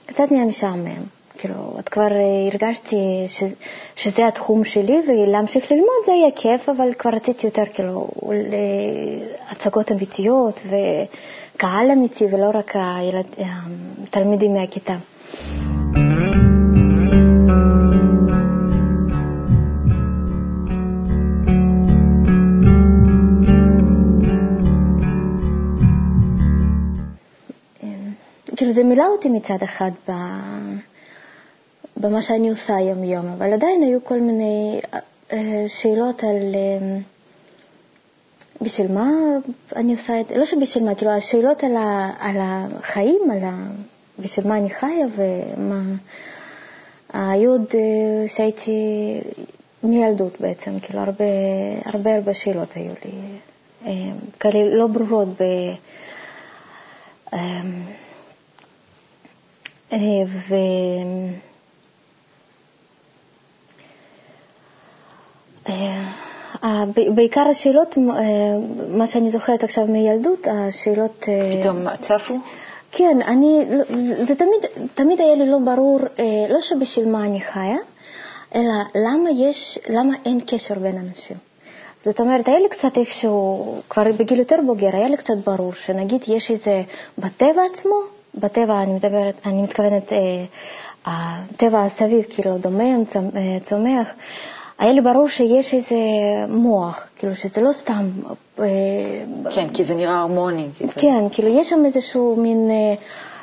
קצת 0.05 0.31
נהיה 0.31 0.45
משעמם. 0.45 1.03
כאילו, 1.39 1.75
את 1.79 1.89
כבר 1.89 2.07
הרגשתי 2.51 3.25
שזה 3.95 4.27
התחום 4.27 4.63
שלי, 4.63 5.01
ולהמשיך 5.07 5.71
ללמוד 5.71 6.05
זה 6.05 6.11
יהיה 6.11 6.31
כיף, 6.35 6.69
אבל 6.69 6.93
כבר 6.93 7.11
רציתי 7.11 7.47
יותר 7.47 7.65
כאילו 7.73 8.07
להצגות 9.51 9.91
אמיתיות 9.91 10.59
וקהל 11.57 11.91
אמיתי, 11.91 12.25
ולא 12.25 12.49
רק 12.53 12.75
הילד, 12.75 13.25
התלמידים 14.03 14.53
מהכיתה. 14.53 14.95
כאילו 28.55 28.73
זה 28.73 28.83
מילא 28.83 29.07
אותי 29.07 29.29
מצד 29.29 29.63
אחד 29.63 29.91
ב... 30.09 30.11
במה 31.97 32.21
שאני 32.21 32.49
עושה 32.49 32.73
יום-יום, 32.73 33.27
אבל 33.27 33.53
עדיין 33.53 33.81
היו 33.81 33.99
כל 34.03 34.19
מיני 34.19 34.81
אה, 35.33 35.65
שאלות 35.67 36.23
על 36.23 36.55
אה, 36.55 36.97
בשביל 38.61 38.91
מה 38.91 39.09
אני 39.75 39.91
עושה 39.91 40.21
את 40.21 40.27
זה, 40.27 40.37
לא 40.37 40.45
שבשביל 40.45 40.83
מה, 40.85 40.95
כאילו 40.95 41.11
השאלות 41.11 41.63
על, 41.63 41.75
ה... 41.75 42.11
על 42.19 42.35
החיים, 42.39 43.19
על 43.31 43.43
ה... 43.43 43.67
בשביל 44.19 44.47
מה 44.47 44.57
אני 44.57 44.69
חיה 44.69 45.07
ומה... 45.15 45.81
היו 47.13 47.51
עוד 47.51 47.65
אה, 47.73 48.27
שהייתי 48.27 48.81
מילדות 49.83 50.41
בעצם, 50.41 50.79
כאילו 50.79 50.99
הרבה 50.99 51.25
הרבה, 51.85 52.15
הרבה 52.15 52.33
שאלות 52.33 52.73
היו 52.73 52.91
לי, 53.05 53.11
כאלה 54.39 54.75
לא 54.75 54.87
ברורות 54.87 55.27
ב... 55.27 55.43
ו... 60.49 60.55
בעיקר 67.15 67.47
השאלות, 67.51 67.97
מה 68.89 69.07
שאני 69.07 69.29
זוכרת 69.29 69.63
עכשיו 69.63 69.85
מילדות, 69.87 70.47
השאלות... 70.47 71.25
פתאום 71.59 71.95
צפו? 72.01 72.33
כן, 72.91 73.17
אני, 73.27 73.65
זה 74.27 74.35
תמיד, 74.35 74.87
תמיד 74.95 75.21
היה 75.21 75.35
לי 75.35 75.49
לא 75.49 75.57
ברור, 75.65 75.99
לא 76.49 76.61
שבשביל 76.61 77.09
מה 77.09 77.25
אני 77.25 77.41
חיה, 77.41 77.77
אלא 78.55 78.73
למה 78.95 79.29
יש, 79.31 79.79
למה 79.89 80.13
אין 80.25 80.39
קשר 80.47 80.75
בין 80.79 80.97
אנשים. 80.97 81.37
זאת 82.03 82.19
אומרת, 82.19 82.47
היה 82.47 82.59
לי 82.59 82.69
קצת 82.69 82.97
איכשהו, 82.97 83.75
כבר 83.89 84.03
בגיל 84.19 84.39
יותר 84.39 84.55
בוגר, 84.65 84.95
היה 84.95 85.07
לי 85.07 85.17
קצת 85.17 85.33
ברור 85.45 85.73
שנגיד 85.73 86.21
יש 86.27 86.51
איזה, 86.51 86.81
בטבע 87.17 87.61
עצמו, 87.71 87.95
בטבע 88.35 88.83
אני 88.83 88.93
מדברת, 88.93 89.35
אני 89.45 89.61
מתכוונת, 89.61 90.13
אה, 90.13 90.17
הטבע 91.05 91.83
הסביב, 91.83 92.25
כאילו 92.29 92.57
דומם, 92.57 93.03
צומח, 93.63 94.07
היה 94.79 94.91
לי 94.91 95.01
ברור 95.01 95.29
שיש 95.29 95.73
איזה 95.73 95.95
מוח, 96.49 97.07
כאילו 97.15 97.35
שזה 97.35 97.61
לא 97.61 97.73
סתם... 97.73 98.09
כן, 99.55 99.69
כי 99.73 99.83
זה 99.83 99.95
נראה 99.95 100.19
הרמוני. 100.19 100.67
כן, 100.95 101.23
כאילו 101.31 101.47
יש 101.47 101.69
שם 101.69 101.85
איזשהו 101.85 102.35
מין 102.35 102.69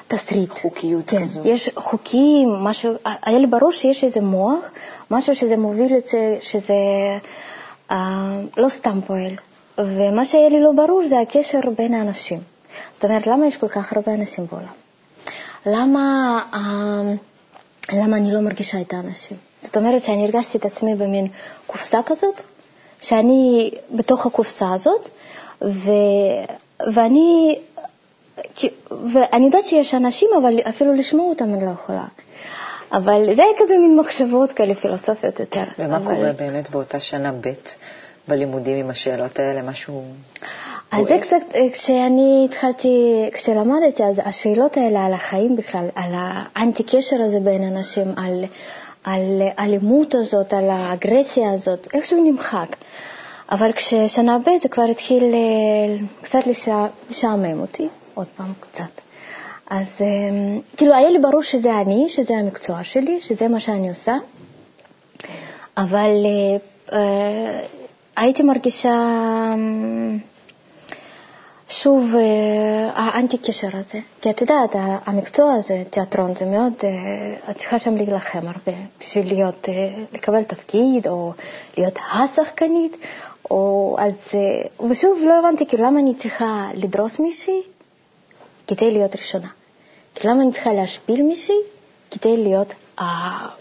תסריט. 0.09 0.51
חוקיות 0.51 1.05
כן, 1.07 1.23
כזו. 1.23 1.41
יש 1.45 1.71
חוקים, 1.77 2.49
משהו, 2.49 2.93
היה 3.23 3.39
לי 3.39 3.47
ברור 3.47 3.73
שיש 3.73 4.05
איזה 4.05 4.21
מוח, 4.21 4.71
משהו 5.11 5.35
שזה 5.35 5.57
מוביל 5.57 5.97
את 5.97 6.07
זה, 6.07 6.39
שזה 6.41 6.75
אה, 7.91 8.41
לא 8.57 8.69
סתם 8.69 9.01
פועל. 9.07 9.37
ומה 9.79 10.25
שהיה 10.25 10.49
לי 10.49 10.61
לא 10.61 10.73
ברור 10.73 11.05
זה 11.05 11.21
הקשר 11.21 11.61
בין 11.79 11.95
האנשים. 11.95 12.41
זאת 12.93 13.05
אומרת, 13.05 13.27
למה 13.27 13.47
יש 13.47 13.57
כל 13.57 13.69
כך 13.69 13.93
הרבה 13.93 14.15
אנשים 14.15 14.47
בעולם? 14.53 14.73
למה, 15.67 16.41
למה 17.93 18.17
אני 18.17 18.33
לא 18.33 18.41
מרגישה 18.41 18.81
את 18.81 18.93
האנשים? 18.93 19.37
זאת 19.65 19.77
אומרת 19.77 20.05
שאני 20.05 20.25
הרגשתי 20.25 20.59
את 20.59 20.65
עצמי 20.65 20.95
במין 20.95 21.27
קופסה 21.67 22.01
כזאת, 22.07 22.43
שאני 23.01 23.71
בתוך 23.91 24.27
הקופסה 24.27 24.73
הזאת, 24.73 25.09
ו... 25.63 25.91
ואני, 26.95 27.59
ואני 29.13 29.45
יודעת 29.47 29.65
שיש 29.65 29.95
אנשים, 29.95 30.29
אבל 30.39 30.59
אפילו 30.69 30.95
לשמוע 30.95 31.27
אותם 31.27 31.55
אני 31.55 31.65
לא 31.65 31.71
יכולה. 31.71 32.05
אבל 32.93 33.25
זה 33.37 33.43
היה 33.43 33.53
כזה 33.59 33.79
מין 33.79 33.97
מחשבות 34.01 34.53
כאלה 34.53 34.75
פילוסופיות 34.75 35.41
יותר. 35.41 35.65
ומה 35.79 35.97
אבל... 35.97 36.15
קורה 36.15 36.33
באמת 36.33 36.71
באותה 36.71 37.01
שנה 37.01 37.33
ב' 37.33 37.53
בלימודים 38.29 38.77
עם 38.77 38.91
השאלות 38.91 39.39
האלה? 39.39 39.63
משהו... 39.63 40.05
אז 40.91 41.07
זה 41.07 41.19
קצת, 41.23 41.37
כשאני 41.73 42.49
התחלתי, 42.51 42.89
כשלמדתי, 43.33 44.05
אז 44.05 44.17
השאלות 44.25 44.77
האלה 44.77 45.05
על 45.05 45.13
החיים 45.13 45.57
בכלל, 45.57 45.89
על 45.95 46.13
האנטי-קשר 46.15 47.17
הזה 47.21 47.41
בין 47.41 47.77
אנשים, 47.77 48.15
על 48.17 48.45
על 49.05 49.43
האלימות 49.57 50.15
הזאת, 50.15 50.53
על 50.53 50.71
האגרסיה 50.71 51.53
הזאת, 51.53 51.89
איכשהו 51.95 52.25
נמחק. 52.25 52.77
אבל 53.51 53.73
כששנה 53.73 54.39
ב' 54.39 54.63
זה 54.63 54.69
כבר 54.69 54.83
התחיל 54.83 55.25
אה, 55.25 55.97
קצת 56.23 56.39
לשעמם 57.11 57.61
אותי, 57.61 57.89
עוד 58.15 58.27
פעם 58.37 58.53
קצת. 58.61 59.01
אז 59.71 59.87
אה, 60.01 60.07
כאילו 60.77 60.95
היה 60.95 61.11
לי 61.11 61.19
ברור 61.19 61.43
שזה 61.43 61.81
אני, 61.81 62.07
שזה 62.09 62.35
המקצוע 62.35 62.85
שלי, 62.85 63.21
שזה 63.21 63.49
מה 63.49 63.61
שאני 63.61 63.89
עושה, 63.89 64.15
אבל 65.77 66.11
אה, 66.93 67.61
הייתי 68.17 68.43
מרגישה 68.43 68.95
שוב, 71.83 72.15
אה, 72.15 72.91
האנטי 72.95 73.39
קשר 73.39 73.69
הזה. 73.73 73.99
כי 74.21 74.31
את 74.31 74.41
יודעת, 74.41 74.71
המקצוע 75.07 75.55
הזה, 75.55 75.83
תיאטרון, 75.91 76.35
זה 76.35 76.45
מאוד, 76.45 76.73
אה, 76.85 77.51
את 77.51 77.57
צריכה 77.57 77.79
שם 77.79 77.97
להילחם 77.97 78.39
הרבה 78.39 78.73
בשביל 79.01 79.27
להיות, 79.27 79.69
אה, 79.69 79.75
לקבל 80.13 80.43
תפקיד, 80.43 81.09
או 81.09 81.33
להיות 81.77 81.95
השחקנית, 82.13 82.97
או 83.51 83.97
אז, 83.99 84.13
ושוב, 84.91 85.19
לא 85.25 85.39
הבנתי, 85.39 85.67
כאילו, 85.67 85.85
למה 85.85 86.01
אני 86.01 86.15
צריכה 86.15 86.69
לדרוס 86.75 87.19
מישהי 87.19 87.63
כדי 88.67 88.91
להיות 88.91 89.17
ראשונה? 89.17 89.49
כי 90.15 90.29
למה 90.29 90.43
אני 90.43 90.53
צריכה 90.53 90.73
להשפיל 90.73 91.23
מישהי 91.23 91.59
כדי 92.11 92.37
להיות 92.37 92.73
אה, 93.01 93.05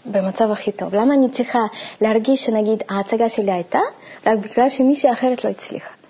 במצב 0.06 0.50
הכי 0.50 0.72
טוב? 0.72 0.94
למה 0.94 1.14
אני 1.14 1.28
צריכה 1.36 1.60
להרגיש 2.00 2.46
שנגיד 2.46 2.82
ההצגה 2.88 3.28
שלי 3.28 3.52
הייתה 3.52 3.80
רק 4.26 4.38
בגלל 4.38 4.70
שמישהי 4.70 5.12
אחרת 5.12 5.44
לא 5.44 5.50
הצליחה? 5.50 6.03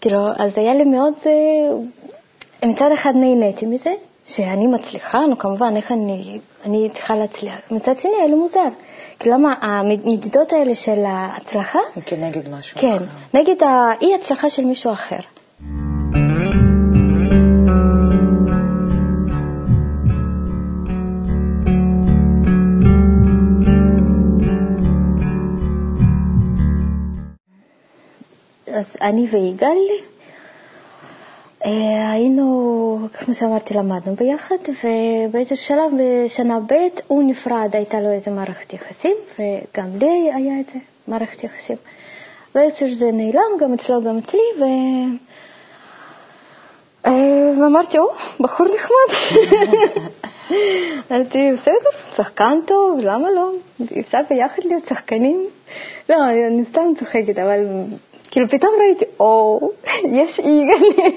כאילו, 0.00 0.28
אז 0.36 0.58
היה 0.58 0.74
לי 0.74 0.84
מאוד, 0.84 1.12
אה, 1.26 2.68
מצד 2.68 2.90
אחד 2.94 3.12
נהניתי 3.14 3.66
מזה, 3.66 3.90
שאני 4.24 4.66
מצליחה, 4.66 5.18
נו 5.26 5.38
כמובן, 5.38 5.76
איך 5.76 5.92
אני, 5.92 6.38
אני 6.64 6.88
צריכה 6.94 7.16
להצליח. 7.16 7.60
מצד 7.70 7.94
שני, 7.94 8.12
היה 8.18 8.26
לי 8.26 8.34
מוזר. 8.34 8.68
כי 9.18 9.30
למה 9.30 9.54
המדידות 9.60 10.52
האלה 10.52 10.74
של 10.74 11.04
ההצלחה... 11.06 11.78
כנגד 12.06 12.48
משהו 12.48 12.80
כן, 12.80 12.88
אחר. 12.88 13.04
נגד 13.34 13.62
האי-הצלחה 13.62 14.50
של 14.50 14.64
מישהו 14.64 14.92
אחר. 14.92 15.18
אני 29.06 29.26
ויגאל 29.30 29.78
אה, 31.64 32.10
היינו, 32.10 32.98
כמו 33.12 33.34
שאמרתי, 33.34 33.74
למדנו 33.74 34.14
ביחד, 34.14 34.56
ובאיזה 34.68 35.56
שלב 35.56 35.90
בשנה 35.98 36.60
ב' 36.60 36.74
הוא 37.06 37.22
נפרד, 37.22 37.70
הייתה 37.72 38.00
לו 38.00 38.10
איזה 38.12 38.30
מערכת 38.30 38.72
יחסים, 38.72 39.16
וגם 39.38 39.86
לי 39.98 40.32
היה 40.34 40.58
איזה 40.58 40.78
מערכת 41.08 41.44
יחסים. 41.44 41.76
ואיכשהו 42.54 42.94
זה 42.94 43.10
נעלם, 43.12 43.58
גם 43.60 43.74
אצלו, 43.74 44.02
גם 44.02 44.18
אצלי, 44.18 44.40
ו... 44.60 44.64
אה, 47.06 47.50
ואמרתי, 47.60 47.98
או, 47.98 48.08
בחור 48.40 48.66
נחמד. 48.74 49.38
אמרתי, 51.10 51.52
בסדר, 51.52 51.90
שחקן 52.16 52.58
טוב, 52.66 53.00
למה 53.02 53.30
לא? 53.30 53.50
אפשר 54.00 54.18
ביחד 54.30 54.62
להיות 54.64 54.82
שחקנים? 54.88 55.46
לא, 56.08 56.16
אני 56.30 56.64
סתם 56.70 56.82
צוחקת, 56.98 57.38
אבל 57.38 57.60
כאילו 58.36 58.48
פתאום 58.48 58.72
ראיתי, 58.80 59.04
או, 59.20 59.60
יש 60.20 60.38
יגאל. 60.38 61.10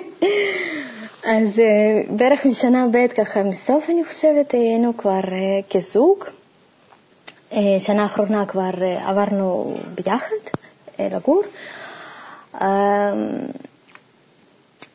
אז 1.23 1.59
אה, 1.59 2.01
בערך 2.09 2.45
משנה 2.45 2.85
ב' 2.91 3.07
ככה, 3.07 3.43
מסוף 3.43 3.89
אני 3.89 4.05
חושבת, 4.05 4.51
היינו 4.51 4.97
כבר 4.97 5.11
אה, 5.11 5.59
כזוג. 5.69 6.23
אה, 7.53 7.59
שנה 7.79 8.03
האחרונה 8.03 8.45
כבר 8.45 8.69
עברנו 9.05 9.75
ביחד 9.95 10.35
לגור. 10.99 11.41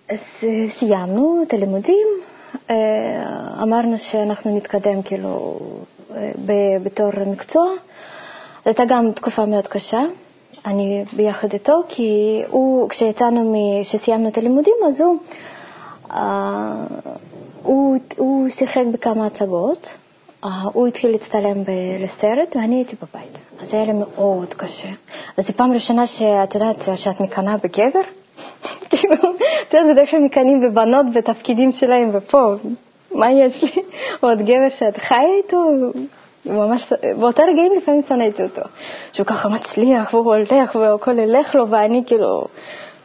אז 0.09 0.19
סיימנו 0.79 1.43
את 1.43 1.53
הלימודים, 1.53 2.07
אמרנו 3.63 3.99
שאנחנו 3.99 4.57
נתקדם 4.57 5.03
כאילו 5.03 5.59
בתור 6.85 7.11
מקצוע. 7.27 7.69
זו 8.65 8.71
הייתה 8.71 8.83
גם 8.89 9.13
תקופה 9.13 9.45
מאוד 9.45 9.69
קשה. 9.69 10.01
אני 10.67 11.05
ביחד 11.13 11.53
איתו, 11.53 11.83
כי 11.89 12.43
הוא, 12.49 12.89
כשיצאנו, 12.89 13.55
כשסיימנו 13.83 14.29
את 14.29 14.39
הלימודים, 14.39 14.75
אז 14.89 15.01
הוא, 15.01 15.17
uh, 16.11 16.15
הוא, 17.63 17.99
הוא 18.17 18.49
שיחק 18.49 18.83
בכמה 18.93 19.27
הצגות, 19.27 19.95
uh, 20.45 20.47
הוא 20.73 20.87
התחיל 20.87 21.11
להצטלם 21.11 21.63
לסרט 22.01 22.57
ואני 22.57 22.75
הייתי 22.77 22.97
בבית. 22.97 23.39
אז 23.63 23.75
היה 23.75 23.85
לי 23.85 23.93
מאוד 23.93 24.55
קשה. 24.55 24.89
אז 25.37 25.47
זו 25.47 25.53
פעם 25.53 25.73
ראשונה 25.73 26.07
שאת 26.07 26.55
יודעת 26.55 26.77
שאת 26.97 27.21
מקנאה 27.21 27.57
בגבר. 27.57 28.01
כאילו, 28.91 29.15
את 29.15 29.75
יודעת, 29.75 29.93
בדרך 29.93 30.11
כלל 30.11 30.21
מקנאים 30.21 30.61
בבנות 30.61 31.07
בתפקידים 31.15 31.73
שלהם, 31.73 32.11
ופה, 32.13 32.55
מה 33.13 33.33
יש 33.33 33.63
לי? 33.63 33.83
עוד 34.21 34.39
גבר 34.39 34.69
שאת 34.69 34.97
חיה 34.97 35.35
איתו, 35.37 35.71
ממש, 36.47 36.93
באותה 37.19 37.43
רגעים 37.43 37.73
לפעמים 37.77 38.03
שנאתי 38.09 38.43
אותו. 38.43 38.63
שהוא 39.13 39.27
ככה 39.27 39.49
מצליח 39.49 40.15
והוא 40.15 40.35
הולך 40.35 40.75
והכל 40.75 41.19
ילך 41.19 41.55
לו 41.55 41.71
ואני 41.71 42.03
כאילו, 42.07 42.45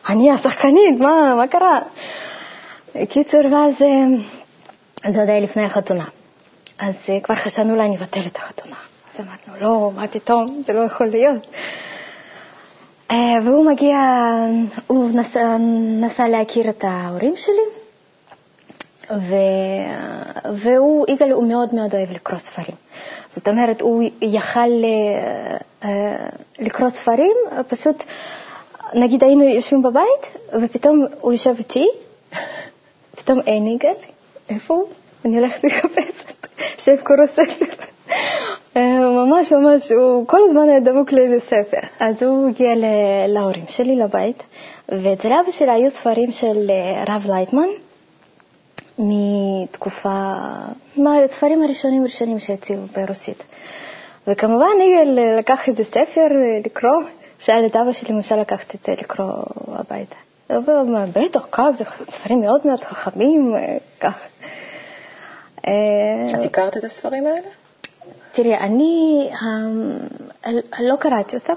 אני 0.09 0.31
השחקנית, 0.31 0.99
מה, 0.99 1.35
מה 1.35 1.47
קרה? 1.47 1.79
קיצור, 3.09 3.41
ואז 3.51 3.73
זה 5.07 5.19
עוד 5.19 5.29
היה 5.29 5.39
לפני 5.39 5.63
החתונה. 5.63 6.05
אז 6.79 6.95
כבר 7.23 7.35
חשבנו 7.35 7.73
אולי 7.73 7.89
נבטל 7.89 8.21
את 8.27 8.35
החתונה. 8.35 8.75
אז 9.13 9.25
אמרנו, 9.25 9.61
לא, 9.61 9.91
מה 9.95 10.07
פתאום, 10.07 10.45
זה 10.67 10.73
לא 10.73 10.79
יכול 10.79 11.07
להיות. 11.07 11.47
והוא 13.45 13.65
מגיע, 13.65 13.97
הוא 14.87 15.09
נסע, 15.13 15.57
נסע 15.99 16.27
להכיר 16.27 16.69
את 16.69 16.83
ההורים 16.83 17.33
שלי, 17.35 17.78
ו... 19.11 19.35
והוא, 20.53 21.05
יגאל, 21.09 21.31
הוא 21.31 21.47
מאוד 21.47 21.75
מאוד 21.75 21.95
אוהב 21.95 22.11
לקרוא 22.11 22.39
ספרים. 22.39 22.75
זאת 23.29 23.47
אומרת, 23.47 23.81
הוא 23.81 24.03
יכל 24.21 24.59
אה, 24.59 25.57
אה, 25.83 26.27
לקרוא 26.59 26.89
ספרים, 26.89 27.35
פשוט, 27.67 28.03
נגיד 28.93 29.23
היינו 29.23 29.43
יושבים 29.43 29.81
בבית, 29.81 30.37
ופתאום 30.61 31.05
הוא 31.21 31.31
יושב 31.31 31.55
איתי, 31.57 31.87
פתאום 33.15 33.39
אין 33.47 33.67
יגאל, 33.67 33.93
איפה 34.49 34.73
הוא? 34.73 34.85
אני 35.25 35.37
הולכת 35.37 35.63
לחפש 35.63 36.23
אותו. 36.29 36.47
שב 36.77 36.95
קורא 37.03 37.25
ספר. 37.27 37.83
אה, 38.77 38.99
ממש 38.99 39.53
ממש, 39.53 39.91
הוא 39.91 40.27
כל 40.27 40.39
הזמן 40.45 40.69
היה 40.69 40.79
דבוק 40.79 41.11
לאיזה 41.11 41.39
ספר. 41.45 41.79
אז 41.99 42.23
הוא 42.23 42.49
הגיע 42.49 42.73
להורים 43.27 43.65
שלי 43.67 43.95
לבית, 43.95 44.43
ואצל 44.89 45.27
אבא 45.27 45.51
שלי 45.51 45.71
היו 45.71 45.89
ספרים 45.91 46.31
של 46.31 46.71
הרב 47.07 47.25
לייטמן, 47.25 47.67
מתקופה, 48.99 50.33
מהספרים 50.97 51.63
הראשונים 51.63 52.01
הראשונים 52.01 52.39
שהציעו 52.39 52.81
ברוסית. 52.95 53.43
וכמובן 54.27 54.69
יגאל 54.81 55.19
לקח 55.39 55.67
איזה 55.67 55.83
ספר 55.83 56.27
לקרוא, 56.65 57.03
שאל 57.39 57.65
את 57.65 57.75
אבא 57.75 57.91
שלי 57.91 58.15
למשל 58.15 58.35
לקחת 58.35 58.75
את 58.75 58.79
זה 58.85 58.91
לקרוא 58.91 59.27
הביתה. 59.67 60.15
והוא 60.49 60.79
אומר, 60.79 61.05
בטח, 61.15 61.47
כך, 61.51 61.63
זה 61.77 61.83
ספרים 62.11 62.41
מאוד 62.41 62.61
מאוד 62.65 62.79
חכמים, 62.79 63.55
כך. 63.99 64.19
את 65.59 66.45
הכרת 66.45 66.77
את 66.77 66.83
הספרים 66.83 67.25
האלה? 67.25 67.47
תראי, 68.31 68.57
אני 68.57 69.29
לא 70.79 70.95
קראתי 70.99 71.35
אותם. 71.35 71.53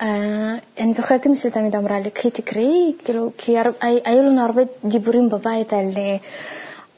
אני 0.00 0.94
זוכרת 0.94 1.26
אמא 1.26 1.36
שלי 1.36 1.50
תמיד 1.50 1.76
אמרה 1.76 2.00
לי, 2.00 2.10
קחי 2.10 2.30
תקראי, 2.30 2.92
כאילו, 3.04 3.30
כי 3.38 3.56
היו 3.80 4.22
לנו 4.22 4.44
הרבה 4.44 4.62
דיבורים 4.84 5.28
בבית 5.28 5.72
על, 5.72 5.90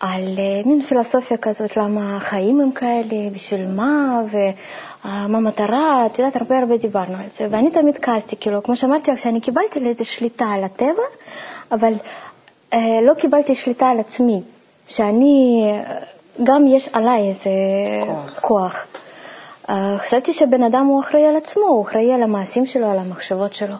על 0.00 0.38
מין 0.64 0.82
פילוסופיה 0.82 1.36
כזאת, 1.36 1.76
למה 1.76 2.16
החיים 2.16 2.60
הם 2.60 2.72
כאלה, 2.72 3.30
בשביל 3.34 3.66
מה, 3.66 4.20
ומה 4.30 5.38
המטרה, 5.38 6.06
את 6.06 6.18
יודעת, 6.18 6.36
הרבה 6.36 6.58
הרבה 6.58 6.76
דיברנו 6.76 7.16
על 7.16 7.26
זה. 7.38 7.46
ואני 7.50 7.70
תמיד 7.70 7.98
כעסתי, 7.98 8.36
כאילו, 8.40 8.62
כמו 8.62 8.76
שאמרתי 8.76 9.10
לך, 9.10 9.18
שאני 9.18 9.40
קיבלתי 9.40 9.78
איזו 9.88 10.04
שליטה 10.04 10.44
על 10.44 10.64
הטבע, 10.64 11.02
אבל 11.72 11.92
לא 13.02 13.14
קיבלתי 13.18 13.54
שליטה 13.54 13.88
על 13.88 14.00
עצמי, 14.00 14.40
שאני 14.86 15.64
גם 16.42 16.66
יש 16.66 16.88
עליי 16.92 17.28
איזה 17.28 17.50
כוח. 18.06 18.40
כוח. 18.40 18.86
Uh, 19.68 19.72
חשבתי 19.98 20.32
שבן 20.32 20.62
אדם 20.62 20.86
הוא 20.86 21.00
אחראי 21.00 21.26
על 21.26 21.36
עצמו, 21.36 21.64
הוא 21.64 21.82
אחראי 21.82 22.12
על 22.12 22.22
המעשים 22.22 22.66
שלו, 22.66 22.90
על 22.90 22.98
המחשבות 22.98 23.54
שלו. 23.54 23.74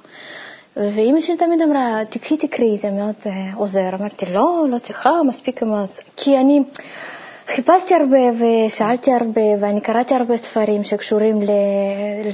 ואימא 0.77 1.20
שלי 1.20 1.37
תמיד 1.37 1.62
אמרה, 1.62 2.01
תקחי 2.11 2.37
תקראי, 2.37 2.79
זה 2.79 2.90
מאוד 2.90 3.14
uh, 3.24 3.29
עוזר. 3.57 3.88
אמרתי, 4.01 4.27
לא, 4.27 4.64
לא 4.68 4.79
צריכה, 4.79 5.11
מספיק 5.27 5.62
עם 5.62 5.87
זה. 5.87 6.03
כי 6.16 6.37
אני 6.37 6.61
חיפשתי 7.55 7.94
הרבה 7.94 8.18
ושאלתי 8.38 9.12
הרבה, 9.12 9.40
ואני 9.61 9.81
קראתי 9.81 10.14
הרבה 10.14 10.37
ספרים 10.37 10.85
שקשורים 10.85 11.40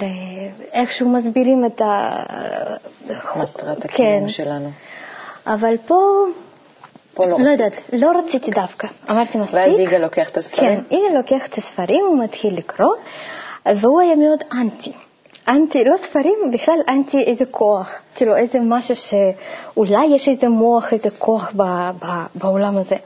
לאיכשהו 0.00 1.08
מסבירים 1.08 1.64
את 1.66 1.80
ה... 1.80 2.16
מטרת 3.36 3.84
הקיום 3.84 4.20
כן. 4.20 4.28
שלנו. 4.28 4.70
אבל 5.46 5.74
פה... 5.86 6.24
פה 7.14 7.26
לא, 7.26 7.38
לא 7.40 7.50
יודעת, 7.50 7.72
לא 7.92 8.12
רציתי 8.18 8.50
דווקא. 8.50 8.88
אמרתי 9.10 9.38
מספיק. 9.38 9.56
ואז 9.56 9.78
יגאל 9.78 10.02
לוקח 10.02 10.30
את 10.30 10.36
הספרים? 10.36 10.80
כן, 10.80 10.96
יגאל 10.96 11.16
לוקח 11.16 11.46
את 11.46 11.58
הספרים, 11.58 12.04
הוא 12.08 12.24
מתחיל 12.24 12.56
לקרוא, 12.56 12.94
והוא 13.66 14.00
היה 14.00 14.16
מאוד 14.16 14.42
אנטי. 14.52 14.92
אנטי, 15.48 15.84
לא 15.84 15.96
ספרים, 16.02 16.34
בכלל 16.52 16.78
אנטי 16.88 17.18
איזה 17.18 17.44
כוח, 17.50 17.94
כאילו 18.14 18.36
איזה 18.36 18.58
משהו 18.62 18.94
שאולי 18.96 20.06
יש 20.06 20.28
איזה 20.28 20.48
מוח, 20.48 20.92
איזה 20.92 21.10
כוח 21.18 21.52
ב, 21.56 21.62
ב, 22.04 22.06
בעולם 22.34 22.76
הזה. 22.76 22.96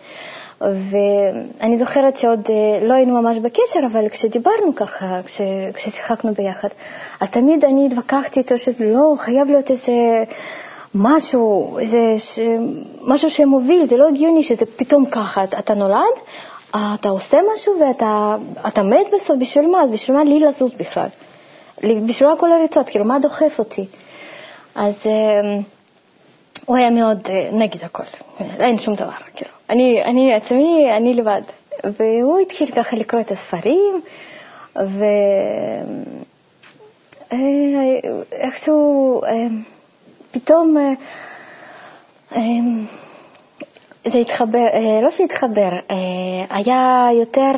ואני 0.61 1.79
זוכרת 1.79 2.17
שעוד 2.17 2.49
אה, 2.51 2.87
לא 2.87 2.95
היינו 2.95 3.23
ממש 3.23 3.39
בקשר, 3.39 3.81
אבל 3.93 4.09
כשדיברנו 4.09 4.75
ככה, 4.77 5.21
כש, 5.27 5.41
כששיחקנו 5.75 6.35
ביחד, 6.35 6.69
אז 7.21 7.31
תמיד 7.31 7.65
אני 7.65 7.87
התווכחתי 7.87 8.41
איתו 8.41 8.59
שזה 8.59 8.93
לא, 8.93 9.15
חייב 9.19 9.51
להיות 9.51 9.71
איזה... 9.71 10.25
משהו, 10.95 11.79
זה 11.91 12.15
ש... 12.19 12.39
משהו 13.03 13.31
שמוביל, 13.31 13.87
זה 13.87 13.97
לא 13.97 14.09
הגיוני 14.09 14.43
שזה 14.43 14.67
פתאום 14.77 15.07
ככה, 15.07 15.45
אתה 15.45 15.75
נולד, 15.75 16.15
אתה 16.71 17.09
עושה 17.09 17.39
משהו 17.55 17.75
ואתה 17.81 18.83
מת 18.83 19.07
בסוף, 19.15 19.37
בשביל 19.41 19.67
מה? 19.67 19.83
אז 19.83 19.91
בשביל 19.91 20.17
מה 20.17 20.25
לי 20.25 20.41
לזוז 20.41 20.73
בכלל? 20.73 21.09
בשביל 22.07 22.29
כל 22.39 22.53
הריצות, 22.53 22.89
כאילו, 22.89 23.05
מה 23.05 23.19
דוחף 23.19 23.59
אותי? 23.59 23.87
אז 24.75 24.95
אה, 25.07 25.59
הוא 26.67 26.77
היה 26.77 26.91
מאוד 26.91 27.19
אה, 27.31 27.49
נגד 27.53 27.85
הכל, 27.85 28.03
אין 28.41 28.79
שום 28.79 28.95
דבר, 28.95 29.11
כאילו. 29.35 29.51
אני, 29.71 30.05
אני 30.05 30.35
עצמי, 30.35 30.97
אני 30.97 31.15
לבד. 31.15 31.43
והוא 31.85 32.39
התחיל 32.39 32.71
ככה 32.71 32.97
לקרוא 32.97 33.21
את 33.21 33.33
הספרים, 33.33 34.01
ואיכשהו... 38.33 39.23
אה, 39.25 39.47
פתאום 40.31 40.77
אה, 40.79 40.93
אה, 42.37 42.41
זה 44.13 44.19
התחבר, 44.19 44.67
אה, 44.73 45.01
לא 45.03 45.11
שהתחבר, 45.11 45.69
היה 46.51 47.07
יותר 47.13 47.53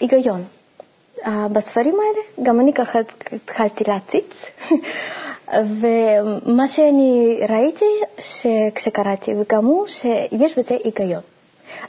היגיון. 0.00 0.44
בספרים 1.52 1.94
האלה 1.94 2.46
גם 2.48 2.60
אני 2.60 2.72
ככה 2.72 2.98
התחלתי 3.32 3.84
להציץ, 3.86 4.24
ומה 5.80 6.68
שאני 6.68 7.38
ראיתי 7.48 7.84
כשקראתי, 8.74 9.34
וגם 9.34 9.64
הוא, 9.64 9.86
שיש 9.86 10.58
בזה 10.58 10.76
היגיון. 10.84 11.20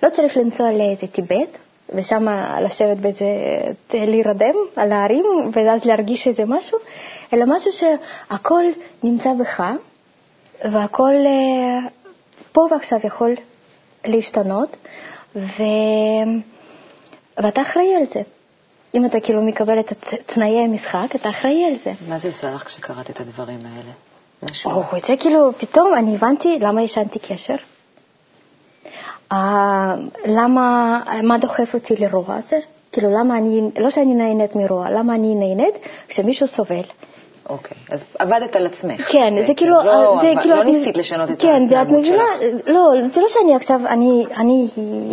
לא 0.04 0.10
צריך 0.10 0.38
לנסוע 0.38 0.72
לאיזה 0.72 1.08
טיבט, 1.08 1.58
ושם 1.96 2.28
לשבת 2.62 2.98
באיזה, 2.98 3.26
להירדם 3.94 4.56
על 4.76 4.92
ההרים, 4.92 5.26
ואז 5.54 5.86
להרגיש 5.86 6.28
איזה 6.28 6.46
משהו, 6.46 6.78
אלא 7.34 7.46
משהו 7.48 7.72
שהכל 7.72 8.64
נמצא 9.04 9.34
בך, 9.34 9.64
והכל 10.72 11.14
אה, 11.26 11.80
פה 12.52 12.68
ועכשיו 12.72 13.00
יכול 13.04 13.36
להשתנות, 14.06 14.78
ו... 15.36 15.64
ואתה 17.38 17.62
אחראי 17.62 17.96
על 17.96 18.06
זה. 18.14 18.22
אם 18.94 19.06
אתה 19.06 19.20
כאילו 19.20 19.42
מקבל 19.42 19.80
את 19.80 19.94
תנאי 20.26 20.60
המשחק, 20.60 21.16
אתה 21.16 21.30
אחראי 21.30 21.66
על 21.66 21.74
זה. 21.84 21.92
מה 22.08 22.18
זה 22.18 22.28
עשה 22.28 22.52
לך 22.52 22.64
כשקראת 22.64 23.10
את 23.10 23.20
הדברים 23.20 23.60
האלה? 23.66 23.92
או, 24.66 24.84
זה 25.08 25.14
כאילו, 25.20 25.52
פתאום 25.58 25.94
אני 25.94 26.16
הבנתי 26.16 26.60
למה 26.60 26.82
יש 26.82 26.98
אנטי 26.98 27.20
קשר. 27.20 27.56
Uh, 29.34 29.36
למה, 30.26 31.00
מה 31.24 31.38
דוחף 31.38 31.74
אותי 31.74 31.96
לרוע 31.96 32.36
הזה? 32.36 32.60
כאילו, 32.92 33.10
למה 33.20 33.38
אני, 33.38 33.62
לא 33.80 33.90
שאני 33.90 34.14
נהנית 34.14 34.56
מרוע, 34.56 34.90
למה 34.90 35.16
אני 35.16 35.36
נהנית 35.36 35.76
כשמישהו 36.08 36.48
סובל? 36.48 36.82
אוקיי, 37.50 37.78
אז 37.90 38.06
עבדת 38.20 38.56
על 38.56 38.66
עצמך. 38.66 39.12
כן, 39.12 39.34
זה 39.48 39.54
כאילו... 39.54 39.84
לא, 39.84 40.20
זה 40.22 40.34
כאילו... 40.42 40.56
לא 40.56 40.64
ניסית 40.64 40.98
לשנות 40.98 41.32
את 41.32 41.42
כן, 41.42 41.62
ההתנהגות 41.62 42.06
שלך. 42.06 42.24
לא, 42.68 42.92
זה 43.14 43.22
לא 43.22 43.28
שאני 43.30 43.56
עכשיו, 43.56 43.82
אני, 43.88 44.26
אני 44.38 44.68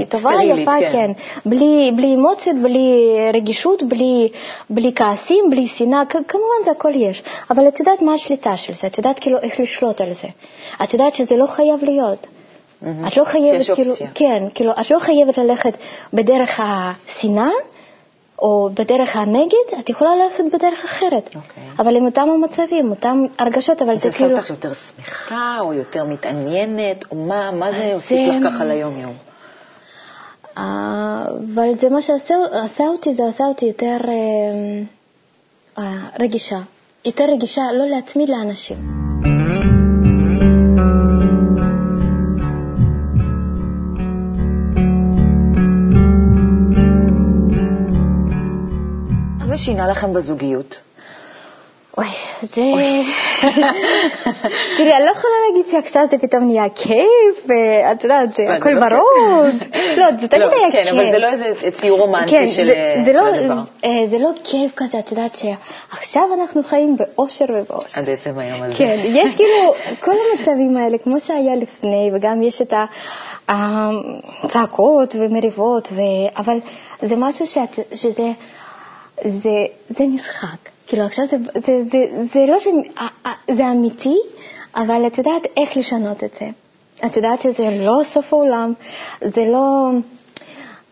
טובה, 0.09 0.31
יפה, 0.42 0.72
כן. 0.81 0.92
כן. 0.92 1.11
בלי, 1.46 1.92
בלי 1.96 2.14
אמוציות, 2.14 2.57
בלי 2.57 3.16
רגישות, 3.35 3.83
בלי, 3.83 4.29
בלי 4.70 4.92
כעסים, 4.94 5.44
בלי 5.51 5.66
שנאה, 5.66 6.03
כמובן 6.07 6.64
זה 6.64 6.70
הכל 6.70 6.92
יש. 6.94 7.22
אבל 7.51 7.68
את 7.68 7.81
יודעת 7.81 8.03
מה 8.03 8.14
השליטה 8.14 8.57
של 8.57 8.72
זה, 8.72 8.87
את 8.87 8.99
יודעת 8.99 9.18
כאילו 9.18 9.38
איך 9.38 9.61
לשלוט 9.61 10.01
על 10.01 10.12
זה. 10.12 10.29
את 10.83 10.92
יודעת 10.92 11.14
שזה 11.14 11.37
לא 11.37 11.46
חייב 11.46 11.85
להיות. 11.85 12.27
את 13.07 13.16
לא 13.16 13.25
חייבת, 13.25 13.70
כאילו, 13.75 13.94
כן, 14.14 14.49
כאילו, 14.55 14.72
את 14.81 14.90
לא 14.90 14.99
חייבת 14.99 15.38
ללכת 15.38 15.72
בדרך 16.12 16.61
השנאה, 16.62 17.51
או 18.38 18.68
בדרך 18.75 19.16
הנגד, 19.16 19.79
את 19.81 19.90
יכולה 19.90 20.11
ללכת 20.16 20.44
בדרך 20.55 20.85
אחרת. 20.85 21.27
Okay. 21.27 21.37
אוקיי. 21.37 21.62
אבל 21.79 21.96
עם 21.96 22.07
אותם 22.07 22.29
המצבים, 22.31 22.90
אותם 22.90 23.25
הרגשות, 23.38 23.83
אבל 23.83 23.96
זה, 23.96 24.11
זה 24.11 24.16
כאילו... 24.16 24.35
זה 24.35 24.40
עושה 24.40 24.55
אותך 24.55 24.64
יותר 24.64 24.75
שמחה, 24.75 25.57
או 25.61 25.72
יותר 25.72 26.05
מתעניינת, 26.05 27.05
או 27.11 27.16
מה, 27.16 27.51
מה 27.51 27.72
זה 27.72 27.94
הוסיף 27.94 28.18
לך 28.29 28.53
ככה 28.53 28.64
ליום-יום? 28.64 29.14
אבל 30.57 31.75
זה 31.75 31.88
מה 31.88 32.03
שעשה 32.03 32.85
אותי, 32.85 33.14
זה 33.14 33.27
עשה 33.27 33.44
אותי 33.44 33.66
יותר 33.66 33.96
uh, 34.03 35.79
uh, 35.79 35.83
רגישה. 36.20 36.59
יותר 37.05 37.25
רגישה, 37.33 37.62
לא 37.72 37.87
לעצמי, 37.87 38.27
לאנשים. 38.27 39.06
זה 49.57 49.62
שינה 49.62 49.88
לכם 49.88 50.12
בזוגיות? 50.12 50.81
אוי, 51.99 52.07
זה... 52.42 52.55
תראי, 54.77 54.97
אני 54.97 55.05
לא 55.05 55.11
יכולה 55.11 55.35
להגיד 55.49 55.71
שעכשיו 55.71 56.07
זה 56.11 56.19
פתאום 56.19 56.45
נהיה 56.45 56.69
כיף, 56.75 57.47
ואת 57.47 58.05
יודעת, 58.05 58.29
זה 58.37 58.55
הכל 58.55 58.71
לא 58.71 58.85
ורוד. 58.85 59.55
לא, 59.97 60.07
זה 60.21 60.29
תמיד 60.29 60.42
לא, 60.42 60.53
היה 60.53 60.71
כיף. 60.73 60.85
כן, 60.85 60.97
אבל 60.97 61.11
זה 61.11 61.19
לא 61.19 61.27
איזה 61.33 61.47
ציור 61.71 61.99
רומנטי 61.99 62.31
כן, 62.31 62.47
של 62.47 62.64
לא, 63.12 63.29
הדבר. 63.29 63.59
אה, 63.85 64.07
זה 64.07 64.19
לא 64.19 64.31
כיף 64.45 64.73
כזה, 64.77 64.99
את 64.99 65.11
יודעת 65.11 65.35
שעכשיו 65.35 66.23
אנחנו 66.40 66.64
חיים 66.64 66.97
באושר 66.97 67.45
ובאושר. 67.49 68.01
עד 68.01 68.09
עצם 68.09 68.38
היום 68.38 68.62
הזה. 68.62 68.75
כן, 68.79 69.01
יש 69.05 69.35
כאילו 69.37 69.75
כל 70.01 70.14
המצבים 70.33 70.77
האלה, 70.77 70.99
כמו 70.99 71.21
שהיה 71.21 71.57
לפני, 71.57 72.11
וגם 72.14 72.42
יש 72.42 72.62
את 72.62 72.75
הצעקות 73.49 75.16
ומריבות, 75.19 75.88
אבל 76.37 76.59
זה 77.03 77.16
משהו 77.16 77.47
שזה... 77.95 78.23
זה, 79.24 79.64
זה 79.88 80.05
משחק. 80.07 80.68
כאילו 80.87 81.05
עכשיו 81.05 81.26
זה, 81.26 81.37
זה, 81.55 81.83
זה, 81.92 81.98
זה 82.35 82.40
לא 82.48 82.61
ש... 82.61 82.66
זה 83.57 83.70
אמיתי, 83.70 84.16
אבל 84.76 85.07
את 85.07 85.18
יודעת 85.18 85.42
איך 85.57 85.76
לשנות 85.76 86.24
את 86.24 86.31
זה. 86.40 86.48
את 87.07 87.16
יודעת 87.16 87.40
שזה 87.40 87.70
לא 87.70 88.00
סוף 88.05 88.33
העולם, 88.33 88.72
זה 89.20 89.44
לא... 89.44 89.90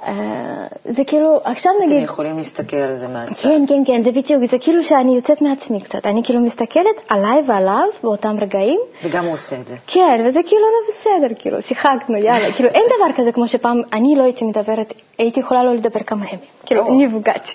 אה, 0.07 0.67
זה 0.85 1.05
כאילו, 1.05 1.41
עכשיו 1.45 1.73
נגיד... 1.83 1.97
אתם 1.97 2.05
יכולים 2.05 2.37
להסתכל 2.37 2.77
על 2.77 2.99
זה 2.99 3.09
מהצד. 3.09 3.43
כן, 3.43 3.65
כן, 3.69 3.83
כן, 3.87 4.03
זה 4.03 4.11
בדיוק, 4.11 4.45
זה 4.51 4.59
כאילו 4.59 4.83
שאני 4.83 5.17
יוצאת 5.17 5.43
מעצמי 5.43 5.81
קצת. 5.81 6.07
אני 6.07 6.25
כאילו 6.25 6.41
מסתכלת 6.41 6.97
עליי 7.09 7.43
ועליו 7.47 7.89
באותם 8.03 8.37
רגעים. 8.41 8.81
וגם 9.05 9.25
הוא 9.25 9.33
עושה 9.33 9.57
את 9.57 9.69
זה. 9.69 9.77
כן, 9.87 10.25
וזה 10.25 10.41
כאילו 10.47 10.63
לא 10.63 10.95
בסדר, 10.95 11.35
כאילו, 11.39 11.63
שיחקנו, 11.63 12.17
יאללה. 12.17 12.53
כאילו, 12.53 12.69
אין 12.69 12.83
דבר 12.97 13.17
כזה 13.17 13.33
כמו 13.33 13.49
שפעם 13.49 13.81
אני 13.93 14.15
לא 14.17 14.23
הייתי 14.23 14.45
מדברת, 14.45 14.93
הייתי 15.19 15.41
יכולה 15.41 15.63
לא 15.63 15.75
לדבר 15.75 16.01
כמה 16.01 16.27
ימים. 16.27 16.39
כאילו, 16.67 16.95
נפגעתי. 16.95 17.53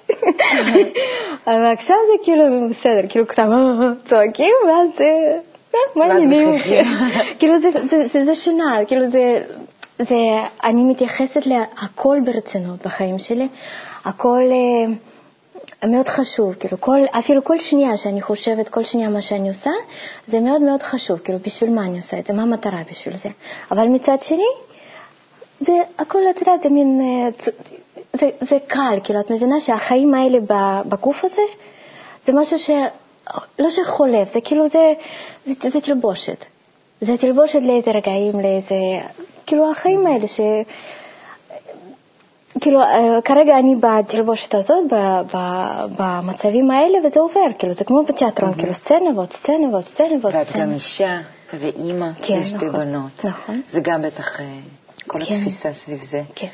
אבל 1.47 1.71
עכשיו 1.73 1.95
זה 2.07 2.23
כאילו 2.23 2.43
בסדר, 2.69 3.07
כאילו, 3.09 3.27
כתב 3.27 3.47
צועקים, 4.05 4.53
ואז... 4.67 4.89
מה 5.95 6.05
העניינים? 6.05 6.49
כאילו 7.39 7.53
זה 8.23 8.35
שינה, 8.35 8.79
כאילו 8.87 9.09
זה 9.11 9.39
זה, 10.01 10.15
אני 10.63 10.83
מתייחסת 10.83 11.45
להכל 11.45 12.17
ברצינות 12.25 12.85
בחיים 12.85 13.19
שלי, 13.19 13.47
הכל 14.05 14.41
אה, 14.51 15.89
מאוד 15.89 16.07
חשוב, 16.07 16.53
כאילו 16.53 16.81
כל, 16.81 16.99
אפילו 17.19 17.43
כל 17.43 17.59
שנייה 17.59 17.97
שאני 17.97 18.21
חושבת, 18.21 18.69
כל 18.69 18.83
שנייה 18.83 19.09
מה 19.09 19.21
שאני 19.21 19.47
עושה, 19.47 19.71
זה 20.27 20.39
מאוד 20.39 20.61
מאוד 20.61 20.81
חשוב, 20.81 21.19
כאילו 21.19 21.39
בשביל 21.39 21.69
מה 21.69 21.85
אני 21.85 21.97
עושה 21.97 22.19
את 22.19 22.25
זה, 22.25 22.33
מה 22.33 22.41
המטרה 22.41 22.81
בשביל 22.91 23.17
זה. 23.17 23.29
אבל 23.71 23.87
מצד 23.87 24.17
שני, 24.21 24.47
זה 25.59 25.73
הכל, 25.97 26.19
את 26.29 26.39
יודעת, 26.39 26.61
זה 26.61 26.69
מין, 26.69 27.01
אה, 27.01 27.55
זה, 28.13 28.29
זה 28.41 28.57
קל, 28.67 28.99
כאילו 29.03 29.19
את 29.19 29.31
מבינה 29.31 29.59
שהחיים 29.59 30.13
האלה 30.13 30.37
בגוף 30.85 31.25
הזה, 31.25 31.41
זה 32.25 32.33
משהו 32.33 32.59
ש... 32.59 32.69
לא 33.59 33.69
שחולף, 33.69 34.33
זה 34.33 34.41
כאילו, 34.41 34.69
זה, 34.69 34.93
זה, 35.45 35.69
זה 35.69 35.81
תלבושת. 35.81 36.45
זה 37.01 37.17
תלבושת 37.17 37.59
לאיזה 37.61 37.91
רגעים, 37.91 38.39
לאיזה 38.39 38.75
החיים 39.71 40.07
האלה, 40.07 40.27
ש... 40.27 40.39
כאילו, 42.61 42.81
אה, 42.81 43.21
כרגע 43.25 43.59
אני 43.59 43.75
בתלבושת 43.75 44.55
הזאת, 44.55 44.83
במצבים 45.97 46.71
האלה, 46.71 46.97
וזה 47.05 47.19
עובר, 47.19 47.41
כאילו, 47.59 47.73
זה 47.73 47.83
כמו 47.83 48.03
בתיאטרון, 48.03 48.53
כאילו, 48.53 48.73
סצנה 48.73 49.09
ועוד 49.15 49.33
סצנה 49.33 49.67
ועוד 49.71 49.83
סצנה 49.83 50.07
ועוד 50.21 50.33
סצנה. 50.33 50.39
ואת 50.39 50.55
גם 50.55 50.71
אישה 50.71 51.17
ואימא 51.53 52.07
כן, 52.21 52.37
לשתי 52.39 52.55
נכון, 52.55 52.71
בנות. 52.71 53.25
נכון. 53.25 53.61
זה 53.69 53.81
גם 53.81 54.01
בטח, 54.01 54.39
אה, 54.39 54.45
כל 55.07 55.25
כן. 55.25 55.33
התפיסה 55.33 55.73
סביב 55.73 56.03
זה. 56.03 56.21
כן. 56.35 56.47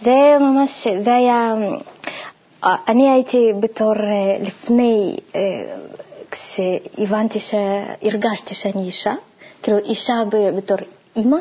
זה 0.00 0.36
ממש, 0.40 0.86
זה 1.04 1.14
היה, 1.14 1.54
אה, 2.64 2.76
אני 2.88 3.10
הייתי 3.10 3.52
בתור 3.60 3.92
לפני, 4.40 5.16
כשהבנתי, 6.30 7.38
שהרגשתי 7.40 8.54
שאני 8.54 8.82
אישה, 8.84 9.12
כאילו 9.62 9.78
אישה 9.78 10.14
בתור 10.56 10.76
אימא, 11.16 11.38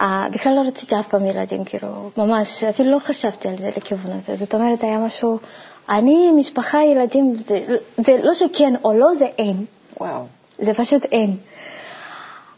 בכלל 0.00 0.52
לא 0.56 0.60
רציתי 0.68 1.00
אף 1.00 1.08
פעם 1.08 1.26
ילדים, 1.26 1.64
כאילו, 1.64 2.10
ממש, 2.16 2.64
אפילו 2.64 2.90
לא 2.90 2.98
חשבתי 2.98 3.48
על 3.48 3.56
זה 3.56 3.70
לכיוון 3.76 4.12
הזה. 4.12 4.36
זאת 4.36 4.54
אומרת, 4.54 4.84
היה 4.84 4.98
משהו, 4.98 5.38
אני, 5.88 6.32
משפחה, 6.32 6.78
ילדים, 6.84 7.34
זה, 7.34 7.76
זה 7.96 8.16
לא 8.22 8.34
שכן 8.34 8.74
או 8.84 8.92
לא, 8.92 9.14
זה 9.18 9.26
אין. 9.38 9.64
וואו. 10.00 10.24
זה 10.58 10.74
פשוט 10.74 11.04
אין. 11.04 11.36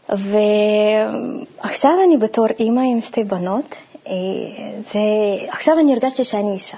ועכשיו 0.09 1.91
אני 2.07 2.17
בתור 2.17 2.47
אימא 2.59 2.81
עם 2.81 3.01
שתי 3.01 3.23
בנות, 3.23 3.75
ועכשיו 4.95 5.79
אני 5.79 5.93
הרגשתי 5.93 6.25
שאני 6.25 6.51
אישה. 6.51 6.77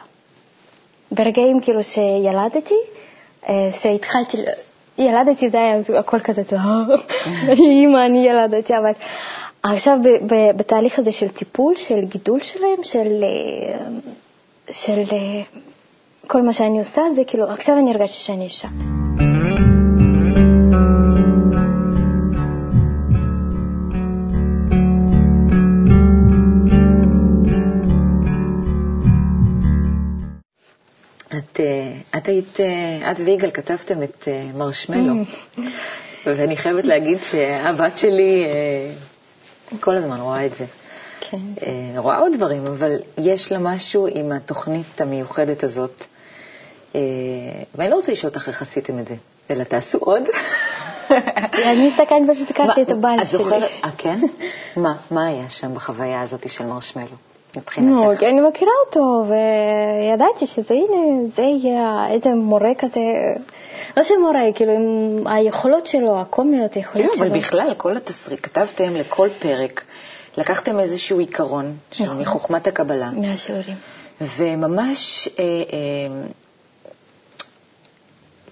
ברגעים 1.11 1.59
כאילו 1.61 1.83
שילדתי, 1.83 2.75
אה, 3.49 3.69
שהתחלתי, 3.81 4.37
ילדתי 4.97 5.49
זה 5.49 5.57
היה 5.57 5.99
הכל 5.99 6.19
כזה, 6.19 6.41
אני 7.25 7.81
אימא, 7.81 8.05
אני 8.05 8.27
ילדתי, 8.27 8.73
אבל 8.77 8.91
עכשיו 9.63 9.97
בתהליך 10.57 10.99
הזה 10.99 11.11
של 11.11 11.29
טיפול, 11.29 11.75
של 11.75 12.05
גידול 12.05 12.39
שלהם, 12.41 12.83
של, 12.83 13.23
אה, 13.23 13.87
של 14.71 14.99
אה, 15.11 15.41
כל 16.27 16.41
מה 16.41 16.53
שאני 16.53 16.79
עושה, 16.79 17.01
זה 17.15 17.23
כאילו, 17.27 17.49
עכשיו 17.51 17.77
אני 17.77 17.91
הרגשתי 17.91 18.19
שאני 18.19 18.43
אישה. 18.43 18.67
את, 31.27 31.59
אה, 31.59 32.17
את 32.17 32.27
היית, 32.27 32.59
את 33.11 33.19
ויגאל 33.19 33.51
כתבתם 33.51 34.03
את 34.03 34.27
מרשמלו, 34.53 35.13
mm. 35.13 35.59
ואני 36.25 36.57
חייבת 36.57 36.85
להגיד 36.85 37.17
שהבת 37.23 37.97
שלי 37.97 38.39
כל 39.79 39.95
הזמן 39.95 40.19
רואה 40.19 40.45
את 40.45 40.55
זה. 40.55 40.65
כן. 41.19 41.37
אה, 41.37 41.99
רואה 41.99 42.17
עוד 42.17 42.33
דברים, 42.35 42.65
אבל 42.65 42.91
יש 43.17 43.51
לה 43.51 43.59
משהו 43.59 44.07
עם 44.07 44.31
התוכנית 44.31 45.01
המיוחדת 45.01 45.63
הזאת. 45.63 46.03
אה, 46.95 47.01
ואני 47.75 47.89
לא 47.89 47.95
רוצה 47.95 48.11
לשאול 48.11 48.31
אותך 48.35 48.47
איך 48.47 48.61
עשיתם 48.61 48.99
את 48.99 49.07
זה, 49.07 49.15
אלא 49.49 49.63
תעשו 49.63 49.97
עוד. 49.97 50.23
אני 51.71 51.87
הסתכלת 51.87 52.21
פשוט 52.35 52.49
לקחתי 52.49 52.81
את 52.81 52.89
הבית 52.89 53.19
שלי. 53.27 53.39
את 53.39 53.43
זוכרת, 53.43 53.69
אה, 53.83 53.89
כן? 53.97 54.19
מה, 54.75 54.93
מה 55.11 55.27
היה 55.27 55.49
שם 55.49 55.75
בחוויה 55.75 56.21
הזאת 56.21 56.49
של 56.49 56.65
מרשמלו? 56.65 57.15
מבחינתך. 57.57 58.23
אני 58.23 58.41
מכירה 58.41 58.71
אותו, 58.85 59.25
וידעתי 59.27 60.47
שזה, 60.47 60.73
הנה, 60.73 61.27
זה 61.35 61.41
יהיה 61.41 62.07
איזה 62.09 62.29
מורה 62.29 62.71
כזה 62.79 62.99
לא 63.97 64.03
של 64.03 64.15
מורה, 64.15 64.41
כאילו 64.55 64.71
עם 64.71 65.27
היכולות 65.27 65.87
שלו, 65.87 66.21
הקומיות, 66.21 66.73
היכולות 66.73 67.13
שלו. 67.15 67.27
אבל 67.27 67.39
בכלל, 67.39 67.73
כל 67.77 67.97
התסריט, 67.97 68.39
כתבתם 68.43 68.95
לכל 68.95 69.29
פרק, 69.39 69.83
לקחתם 70.37 70.79
איזשהו 70.79 71.19
עיקרון 71.19 71.77
נכון. 72.01 72.21
מחוכמת 72.21 72.67
הקבלה. 72.67 73.09
מהשיעורים. 73.11 73.75
וממש 74.37 75.29
אה, 75.39 75.43
אה, 75.43 76.27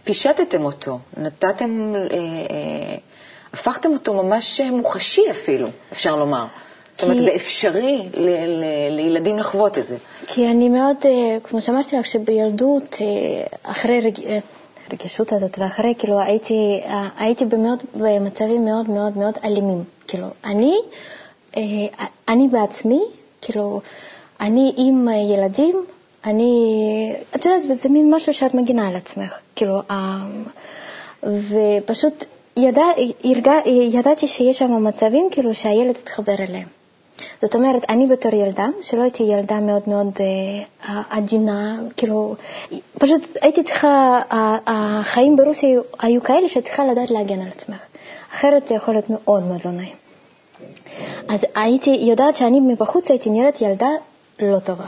פישטתם 0.03 0.65
אותו, 0.65 0.99
נתתם, 1.17 1.93
אה, 1.95 2.01
אה, 2.01 2.97
הפכתם 3.53 3.93
אותו 3.93 4.13
ממש 4.13 4.61
מוחשי 4.61 5.31
אפילו, 5.31 5.67
אפשר 5.91 6.15
לומר. 6.15 6.45
זאת 6.93 7.03
אומרת, 7.03 7.25
באפשרי 7.25 8.09
לילדים 8.89 9.37
לחוות 9.37 9.77
את 9.77 9.87
זה. 9.87 9.97
כי 10.27 10.47
אני 10.47 10.69
מאוד, 10.69 10.95
אה, 11.05 11.37
כמו 11.43 11.61
שאמרתי 11.61 11.95
לך, 11.97 12.05
שבילדות, 12.05 12.95
אה, 13.01 13.71
אחרי. 13.71 14.11
הרגישות 14.89 15.33
הזאת, 15.33 15.59
ואחרי, 15.59 15.93
כאילו, 15.97 16.19
הייתי, 16.19 16.81
הייתי 17.17 17.45
במאוד, 17.45 17.79
במצבים 17.95 18.65
מאוד 18.65 18.89
מאוד 18.89 19.17
מאוד 19.17 19.33
אלימים. 19.43 19.83
כאילו, 20.07 20.27
אני, 20.45 20.75
אה, 21.57 21.61
אני 22.27 22.47
בעצמי, 22.47 23.01
כאילו, 23.41 23.81
אני 24.41 24.73
עם 24.77 25.07
ילדים, 25.33 25.85
אני, 26.25 26.51
את 27.35 27.45
יודעת, 27.45 27.77
זה 27.77 27.89
מין 27.89 28.15
משהו 28.15 28.33
שאת 28.33 28.53
מגינה 28.53 28.87
על 28.87 28.95
עצמך, 28.95 29.33
כאילו, 29.55 29.81
אה, 29.91 30.17
ופשוט 31.23 32.25
ידע, 32.57 32.85
ירגע, 33.23 33.53
ידעתי 33.91 34.27
שיש 34.27 34.59
שם 34.59 34.83
מצבים, 34.83 35.27
כאילו, 35.31 35.53
שהילד 35.53 35.95
התחבר 36.03 36.35
אליהם. 36.39 36.67
זאת 37.41 37.55
אומרת, 37.55 37.85
אני 37.89 38.07
בתור 38.07 38.33
ילדה, 38.35 38.67
שלא 38.81 39.01
הייתי 39.01 39.23
ילדה 39.23 39.59
מאוד 39.59 39.81
מאוד 39.87 40.07
אה, 40.19 41.01
עדינה, 41.09 41.79
כאילו, 41.97 42.35
פשוט 42.99 43.37
הייתי 43.41 43.63
צריכה, 43.63 44.21
החיים 44.65 45.35
ברוסיה 45.35 45.69
היו, 45.69 45.81
היו 45.99 46.23
כאלה 46.23 46.49
שאת 46.49 46.63
צריכה 46.63 46.85
לדעת 46.85 47.11
להגן 47.11 47.41
על 47.41 47.47
עצמך, 47.47 47.81
אחרת 48.35 48.67
זה 48.67 48.75
יכול 48.75 48.93
להיות 48.93 49.09
מאוד 49.09 49.43
מאוד 49.43 49.61
לא 49.65 49.71
נעים. 49.71 49.95
אז 51.29 51.39
הייתי 51.55 51.89
יודעת 51.89 52.35
שאני 52.35 52.59
מבחוץ 52.59 53.09
הייתי 53.09 53.29
נראית 53.29 53.61
ילדה 53.61 53.89
לא 54.39 54.59
טובה. 54.59 54.87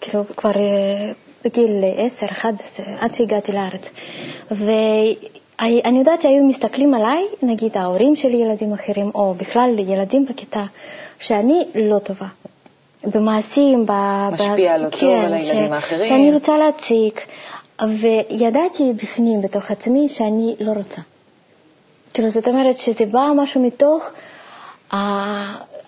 כאילו, 0.00 0.24
כבר 0.36 0.50
אה, 0.50 1.12
בגיל 1.44 1.84
10, 1.96 2.26
11, 2.26 2.86
עד 3.00 3.12
שהגעתי 3.12 3.52
לארץ. 3.52 3.82
ואני 4.50 5.98
יודעת 5.98 6.20
שהיו 6.20 6.44
מסתכלים 6.44 6.94
עליי, 6.94 7.24
נגיד 7.42 7.76
ההורים 7.76 8.16
של 8.16 8.34
ילדים 8.34 8.72
אחרים, 8.72 9.10
או 9.14 9.34
בכלל 9.34 9.74
ילדים 9.78 10.26
בכיתה, 10.26 10.64
שאני 11.18 11.64
לא 11.74 11.98
טובה. 11.98 12.26
במעשים, 13.04 13.86
ב... 13.86 13.92
משפיע 14.32 14.78
לא 14.78 14.90
כן, 14.90 14.98
טוב 15.00 15.24
על 15.24 15.34
הילדים 15.34 15.72
האחרים. 15.72 16.08
שאני 16.08 16.34
רוצה 16.34 16.58
להציג, 16.58 17.12
וידעתי 18.30 18.92
בפנים, 18.92 19.42
בתוך 19.42 19.70
עצמי, 19.70 20.08
שאני 20.08 20.54
לא 20.60 20.72
רוצה. 20.72 21.00
כאילו, 22.14 22.28
זאת 22.28 22.48
אומרת 22.48 22.76
שזה 22.76 23.06
בא 23.06 23.30
משהו 23.36 23.62
מתוך... 23.62 24.10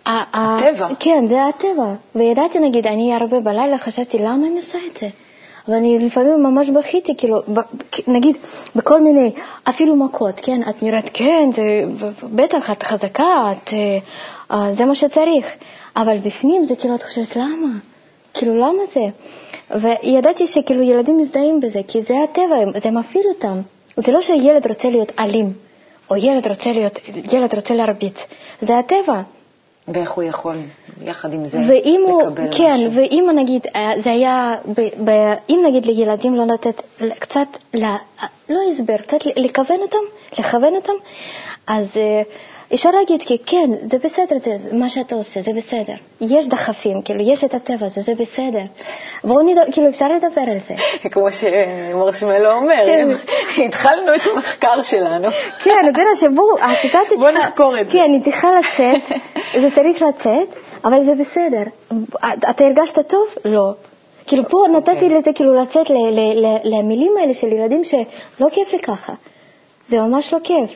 הטבע. 0.07 0.89
כן, 1.01 1.27
זה 1.29 1.47
הטבע. 1.47 1.95
וידעתי, 2.15 2.59
נגיד, 2.59 2.87
אני 2.87 3.15
הרבה 3.15 3.41
בלילה 3.41 3.79
חשבתי, 3.79 4.19
למה 4.19 4.47
אני 4.47 4.57
עושה 4.57 4.79
את 4.93 4.97
זה? 5.01 5.09
ואני 5.69 5.99
לפעמים 5.99 6.43
ממש 6.43 6.69
בכיתי, 6.69 7.17
כאילו, 7.17 7.43
נגיד, 8.07 8.37
בכל 8.77 9.01
מיני, 9.01 9.33
אפילו 9.69 9.97
מכות, 9.97 10.41
כן, 10.43 10.61
את 10.71 10.83
נראית, 10.83 11.11
כן, 11.13 11.51
זה, 11.57 11.83
בטח, 12.23 12.71
את 12.71 12.83
חזקה, 12.83 13.53
את, 13.53 13.73
אה, 13.73 13.99
אה, 14.51 14.73
זה 14.73 14.85
מה 14.85 14.95
שצריך, 14.95 15.47
אבל 15.97 16.17
בפנים 16.19 16.65
זה 16.65 16.77
כאילו, 16.77 16.95
את 16.95 17.03
חושבת, 17.03 17.37
למה? 17.37 17.69
כאילו, 18.35 18.57
למה 18.57 18.83
זה? 18.95 19.07
וידעתי 19.81 20.47
שכאילו 20.47 20.83
ילדים 20.83 21.17
מזדהים 21.19 21.61
בזה, 21.61 21.81
כי 21.89 22.03
זה 22.03 22.15
הטבע, 22.25 22.81
זה 22.83 22.91
מפעיל 22.91 23.25
אותם. 23.29 23.61
זה 23.97 24.13
לא 24.13 24.23
שילד 24.23 24.67
רוצה 24.67 24.91
להיות 24.91 25.13
אלים, 25.19 25.53
או 26.11 26.17
ילד 26.17 26.47
רוצה 26.47 26.73
להיות, 26.73 26.99
ילד 27.33 27.55
רוצה 27.55 27.75
להרביץ, 27.75 28.17
זה 28.63 28.79
הטבע. 28.79 29.23
ואיך 29.95 30.11
הוא 30.11 30.25
יכול 30.25 30.57
יחד 31.03 31.33
עם 31.33 31.45
זה 31.45 31.59
ואם 31.69 32.05
הוא, 32.09 32.23
לקבל 32.23 32.59
כן, 32.59 32.73
משהו. 32.75 32.93
ואם 32.95 33.29
נגיד, 33.35 33.67
אה, 33.77 33.93
זה 34.05 34.11
היה, 34.11 34.55
ב, 34.77 34.81
ב, 35.05 35.35
אם 35.51 35.65
נגיד 35.67 35.87
לילדים 35.87 36.35
לא 36.35 36.47
לתת 36.47 36.83
קצת, 37.19 37.49
ל, 37.75 37.85
לא 38.49 38.59
הסבר, 38.73 38.97
קצת 38.97 39.19
לכוון 39.37 39.81
אותם, 39.81 39.99
לכוון 40.39 40.75
אותם, 40.77 40.93
אז 41.67 41.87
אה, 41.97 42.23
אפשר 42.75 42.91
להגיד 42.91 43.23
כי 43.23 43.39
כן, 43.47 43.71
זה 43.83 43.99
בסדר, 43.99 44.37
זה, 44.57 44.77
מה 44.77 44.89
שאתה 44.89 45.15
עושה, 45.15 45.43
זה 45.43 45.51
בסדר. 45.57 45.93
יש 46.21 46.49
דחפים, 46.49 47.03
כאילו, 47.03 47.21
יש 47.33 47.45
את 47.45 47.55
הטבע 47.55 47.87
הזה, 47.87 48.01
זה 48.03 48.13
בסדר. 48.15 48.63
בואו 49.25 49.43
נדבר, 49.43 49.73
כאילו, 49.73 49.89
אפשר 49.89 50.09
לדבר 50.09 50.41
על 50.41 50.59
זה. 50.69 50.75
כמו 51.13 51.27
שמרשמלו 51.33 52.53
אומר, 52.53 52.87
כן. 52.87 53.09
התחלנו 53.67 54.15
את 54.15 54.21
המחקר 54.33 54.83
שלנו. 54.83 55.29
כן, 55.65 55.89
אתה 55.91 56.01
יודע 56.01 56.17
שבואו, 56.21 56.59
הסיטואציה 56.61 57.19
בוא 57.19 57.31
נחקור 57.31 57.81
את 57.81 57.89
זה. 57.89 57.93
כן, 57.93 58.13
היא 58.13 58.23
צריכה 58.23 58.49
לצאת, 58.59 59.19
זה 59.53 59.69
צריך 59.75 60.03
לצאת, 60.03 60.49
אבל 60.85 61.05
זה 61.05 61.15
בסדר. 61.15 61.63
אתה 62.51 62.65
הרגשת 62.65 63.09
טוב? 63.09 63.27
לא. 63.45 63.73
כאילו 64.27 64.49
פה 64.49 64.65
נתתי 64.77 64.91
אוקיי. 64.91 65.09
לזה 65.09 65.33
כאילו 65.33 65.55
לצאת 65.55 65.87
למילים 66.65 67.13
האלה 67.21 67.35
של 67.35 67.47
ילדים 67.53 67.85
שלא 67.85 68.49
כיף 68.53 68.73
לי 68.73 68.79
ככה. 68.79 69.13
זה 69.89 70.01
ממש 70.01 70.33
לא 70.33 70.39
כיף. 70.45 70.71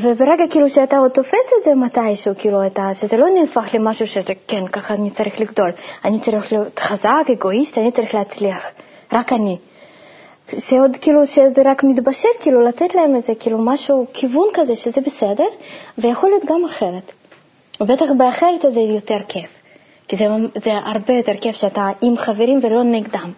וברגע 0.00 0.44
כאילו 0.50 0.70
שאתה 0.70 0.98
עוד 0.98 1.10
תופס 1.10 1.52
את 1.58 1.64
זה 1.64 1.74
מתישהו, 1.74 2.32
כאילו 2.38 2.66
אתה, 2.66 2.90
שזה 2.94 3.16
לא 3.16 3.26
נהפך 3.30 3.74
למשהו 3.74 4.06
שזה 4.06 4.32
כן, 4.48 4.66
ככה 4.66 4.94
אני 4.94 5.10
צריך 5.10 5.40
לגדול. 5.40 5.70
אני 6.04 6.20
צריך 6.20 6.52
להיות 6.52 6.78
חזק, 6.78 7.24
אגואיסט, 7.32 7.78
אני 7.78 7.92
צריך 7.92 8.14
להצליח. 8.14 8.62
רק 9.12 9.32
אני. 9.32 9.56
שעוד 10.58 10.96
כאילו 11.00 11.26
שזה 11.26 11.62
רק 11.64 11.84
מתבשל, 11.84 12.28
כאילו 12.40 12.62
לתת 12.62 12.94
להם 12.94 13.14
איזה 13.16 13.32
כאילו 13.40 13.58
משהו, 13.58 14.06
כיוון 14.12 14.48
כזה 14.54 14.76
שזה 14.76 15.00
בסדר, 15.00 15.46
ויכול 15.98 16.30
להיות 16.30 16.44
גם 16.44 16.64
אחרת. 16.64 17.12
ובטח 17.80 18.06
באחרת 18.16 18.64
זה 18.74 18.80
יותר 18.80 19.18
כיף. 19.28 19.50
כי 20.08 20.16
זה, 20.16 20.26
זה 20.54 20.70
הרבה 20.84 21.14
יותר 21.14 21.32
כיף 21.40 21.56
שאתה 21.56 21.88
עם 22.02 22.16
חברים 22.16 22.60
ולא 22.62 22.82
נגדם. 22.82 23.32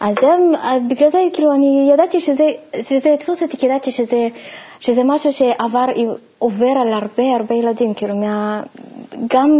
אז, 0.00 0.16
הם, 0.22 0.52
אז 0.62 0.82
בגלל 0.88 1.10
זה, 1.10 1.18
כאילו, 1.32 1.52
אני 1.54 1.90
ידעתי 1.94 2.20
שזה, 2.20 2.50
שזה 2.82 3.08
יתפוס 3.08 3.42
אותי, 3.42 3.56
כי 3.56 3.66
ידעתי 3.66 3.92
שזה, 3.92 4.28
שזה 4.80 5.02
משהו 5.04 5.32
שעבר, 5.32 5.84
עובר 6.38 6.72
על 6.82 6.92
הרבה 6.92 7.36
הרבה 7.36 7.54
ילדים, 7.54 7.94
כאילו, 7.94 8.16
מה, 8.16 8.62
גם, 9.28 9.50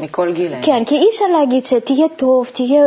מכל 0.00 0.32
גילאים. 0.32 0.62
כן, 0.62 0.84
כי 0.84 0.94
אי 0.94 1.06
אפשר 1.10 1.24
להגיד 1.38 1.64
שתהיה 1.64 2.08
טוב, 2.16 2.46
תהיה, 2.46 2.82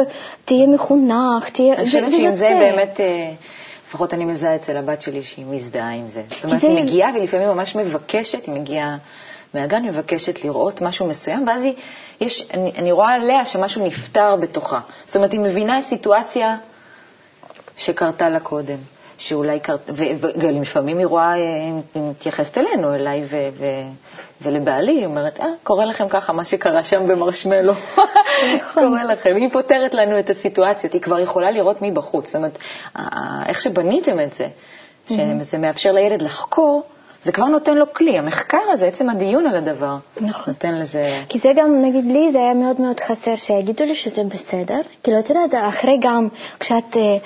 תהיה 0.45 0.67
מחונך, 0.67 1.49
תהיה... 1.49 1.73
אני 1.73 1.85
חושבת 1.85 2.11
שעם 2.11 2.31
זה 2.31 2.49
באמת, 2.59 2.99
אה, 2.99 3.31
לפחות 3.89 4.13
אני 4.13 4.25
מזהה 4.25 4.55
אצל 4.55 4.77
הבת 4.77 5.01
שלי 5.01 5.23
שהיא 5.23 5.45
מזדהה 5.45 5.93
עם 5.93 6.07
זה. 6.07 6.23
זאת 6.29 6.45
אומרת, 6.45 6.61
זה- 6.61 6.67
היא 6.67 6.75
מגיעה 6.83 7.11
ולפעמים 7.15 7.47
ממש 7.49 7.75
מבקשת, 7.75 8.45
היא 8.45 8.53
מגיעה 8.55 8.97
מהגן, 9.53 9.85
מבקשת 9.85 10.43
לראות 10.45 10.81
משהו 10.81 11.07
מסוים, 11.07 11.47
ואז 11.47 11.63
היא, 11.63 11.73
יש, 12.21 12.47
אני, 12.53 12.71
אני 12.77 12.91
רואה 12.91 13.13
עליה 13.13 13.45
שמשהו 13.45 13.85
נפתר 13.85 14.35
בתוכה. 14.35 14.79
זאת 15.05 15.15
אומרת, 15.15 15.31
היא 15.31 15.39
מבינה 15.39 15.81
סיטואציה 15.81 16.57
שקרתה 17.77 18.29
לה 18.29 18.39
קודם. 18.39 18.77
שאולי 19.19 19.59
קרתה, 19.59 19.93
ולפעמים 20.35 20.97
היא 20.97 21.05
רואה, 21.05 21.23
אה, 21.23 21.35
היא 21.95 22.03
מתייחסת 22.09 22.57
אלינו, 22.57 22.93
אליי 22.93 23.21
ו, 23.23 23.37
ו, 23.53 23.65
ולבעלי, 24.41 24.91
היא 24.91 25.05
אומרת, 25.05 25.39
אה, 25.39 25.45
קורה 25.63 25.85
לכם 25.85 26.09
ככה 26.09 26.33
מה 26.33 26.45
שקרה 26.45 26.83
שם 26.83 27.07
במרשמלו. 27.07 27.73
קורה 28.73 29.03
לכם. 29.03 29.35
היא 29.35 29.49
פותרת 29.49 29.93
לנו 29.93 30.19
את 30.19 30.29
הסיטואציות, 30.29 30.93
היא 30.93 31.01
כבר 31.01 31.19
יכולה 31.19 31.51
לראות 31.51 31.77
מבחוץ. 31.81 32.25
זאת 32.25 32.35
אומרת, 32.35 32.57
איך 33.47 33.61
שבניתם 33.61 34.19
את 34.19 34.33
זה, 34.33 34.47
שזה 35.05 35.57
מאפשר 35.57 35.91
לילד 35.91 36.21
לחקור, 36.21 36.83
זה 37.23 37.31
כבר 37.31 37.45
נותן 37.45 37.75
לו 37.75 37.93
כלי. 37.93 38.17
המחקר 38.19 38.61
הזה, 38.71 38.85
עצם 38.85 39.09
הדיון 39.09 39.47
על 39.47 39.55
הדבר, 39.55 39.95
נכון. 40.21 40.53
נותן 40.53 40.75
לזה... 40.75 41.23
כי 41.29 41.39
זה 41.39 41.51
גם, 41.55 41.81
נגיד 41.81 42.05
לי, 42.05 42.31
זה 42.31 42.37
היה 42.37 42.53
מאוד 42.53 42.81
מאוד 42.81 42.99
חסר 42.99 43.35
שיגידו 43.35 43.85
לי 43.85 43.95
שזה 43.95 44.23
בסדר. 44.23 44.81
כאילו, 45.03 45.19
את 45.19 45.29
יודעת, 45.29 45.63
אחרי 45.69 45.97
גם, 46.01 46.27
כשאת 46.59 46.97
אה, 46.97 47.17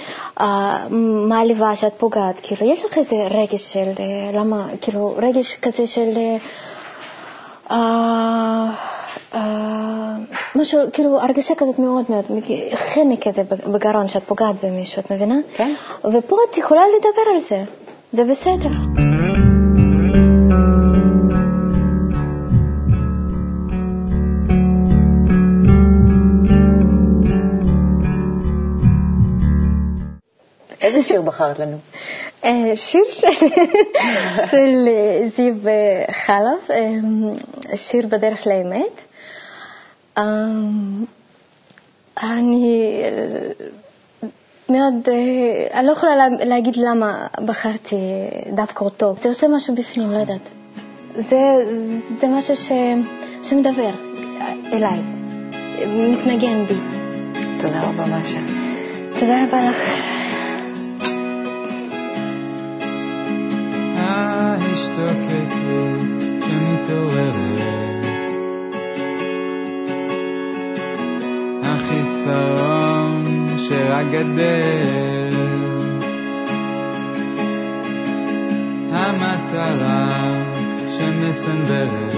אה, 0.42 0.88
מעליבה, 1.28 1.76
שאת 1.76 1.94
פוגעת, 1.98 2.36
כאילו, 2.44 2.72
יש 2.72 2.86
לך 2.86 2.98
איזה 2.98 3.16
רגש 3.16 3.74
של, 3.74 3.92
אה, 4.00 4.32
למה, 4.34 4.68
כאילו, 4.82 5.16
רגש 5.18 5.58
כזה 5.62 5.88
של... 5.88 6.10
אה, 6.18 6.38
אה, 7.72 8.70
אה, 9.34 10.16
משהו, 10.56 10.80
כאילו, 10.94 11.22
הרגשה 11.22 11.56
כזאת 11.56 11.80
מאוד 11.80 12.06
מאוד, 12.10 12.26
חנק 12.76 13.28
כזה 13.28 13.44
בגרון, 13.74 14.08
שאת 14.08 14.24
פוגעת 14.24 14.56
במישהו, 14.64 15.00
את 15.00 15.12
מבינה? 15.12 15.36
כן. 15.56 15.74
ופה 16.04 16.36
את 16.50 16.58
יכולה 16.58 16.82
לדבר 16.98 17.32
על 17.34 17.40
זה, 17.40 17.64
זה 18.12 18.24
בסדר. 18.24 18.70
איזה 30.94 31.08
שיר 31.08 31.22
בחרת 31.22 31.60
לנו? 31.60 31.78
אה, 32.46 32.72
שיר 32.76 33.02
של- 34.52 34.88
אה, 34.88 35.28
זיו 35.36 35.54
אה, 35.68 36.40
אה, 36.70 37.78
שיר 37.78 38.08
בדרך 38.08 38.48
לאמת. 38.48 39.02
אני 42.24 43.02
מאוד, 44.70 44.94
אני 45.74 45.88
לא 45.88 45.92
יכולה 45.92 46.16
לה- 46.16 46.46
להגיד 46.46 46.76
למה 46.78 47.28
בחרתי 47.46 47.96
דווקא 48.56 48.84
אותו. 48.86 49.14
זה 49.24 49.30
עושה 49.30 49.48
משהו 49.48 49.76
בפנים, 49.76 50.12
לא 50.12 50.18
יודעת. 50.18 50.50
זה, 51.30 51.40
זה 52.20 52.28
משהו 52.28 52.56
ש, 52.56 52.72
שמדבר 53.44 53.90
אליי, 54.74 55.00
מתנגן 55.88 56.66
בי. 56.66 56.76
תודה 57.62 57.82
רבה, 57.84 58.06
משה. 58.06 58.40
תודה 59.20 59.44
רבה 59.48 59.70
לך. 59.70 60.13
ההשתוקקות 64.04 66.00
שמתעוררת, 66.40 68.04
החיסרון 71.64 73.24
שרק 73.58 74.06
גדל, 74.12 75.34
המטרה 78.92 80.34
שמסנדרת, 80.98 82.14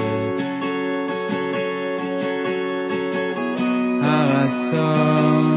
הרצון 4.04 5.55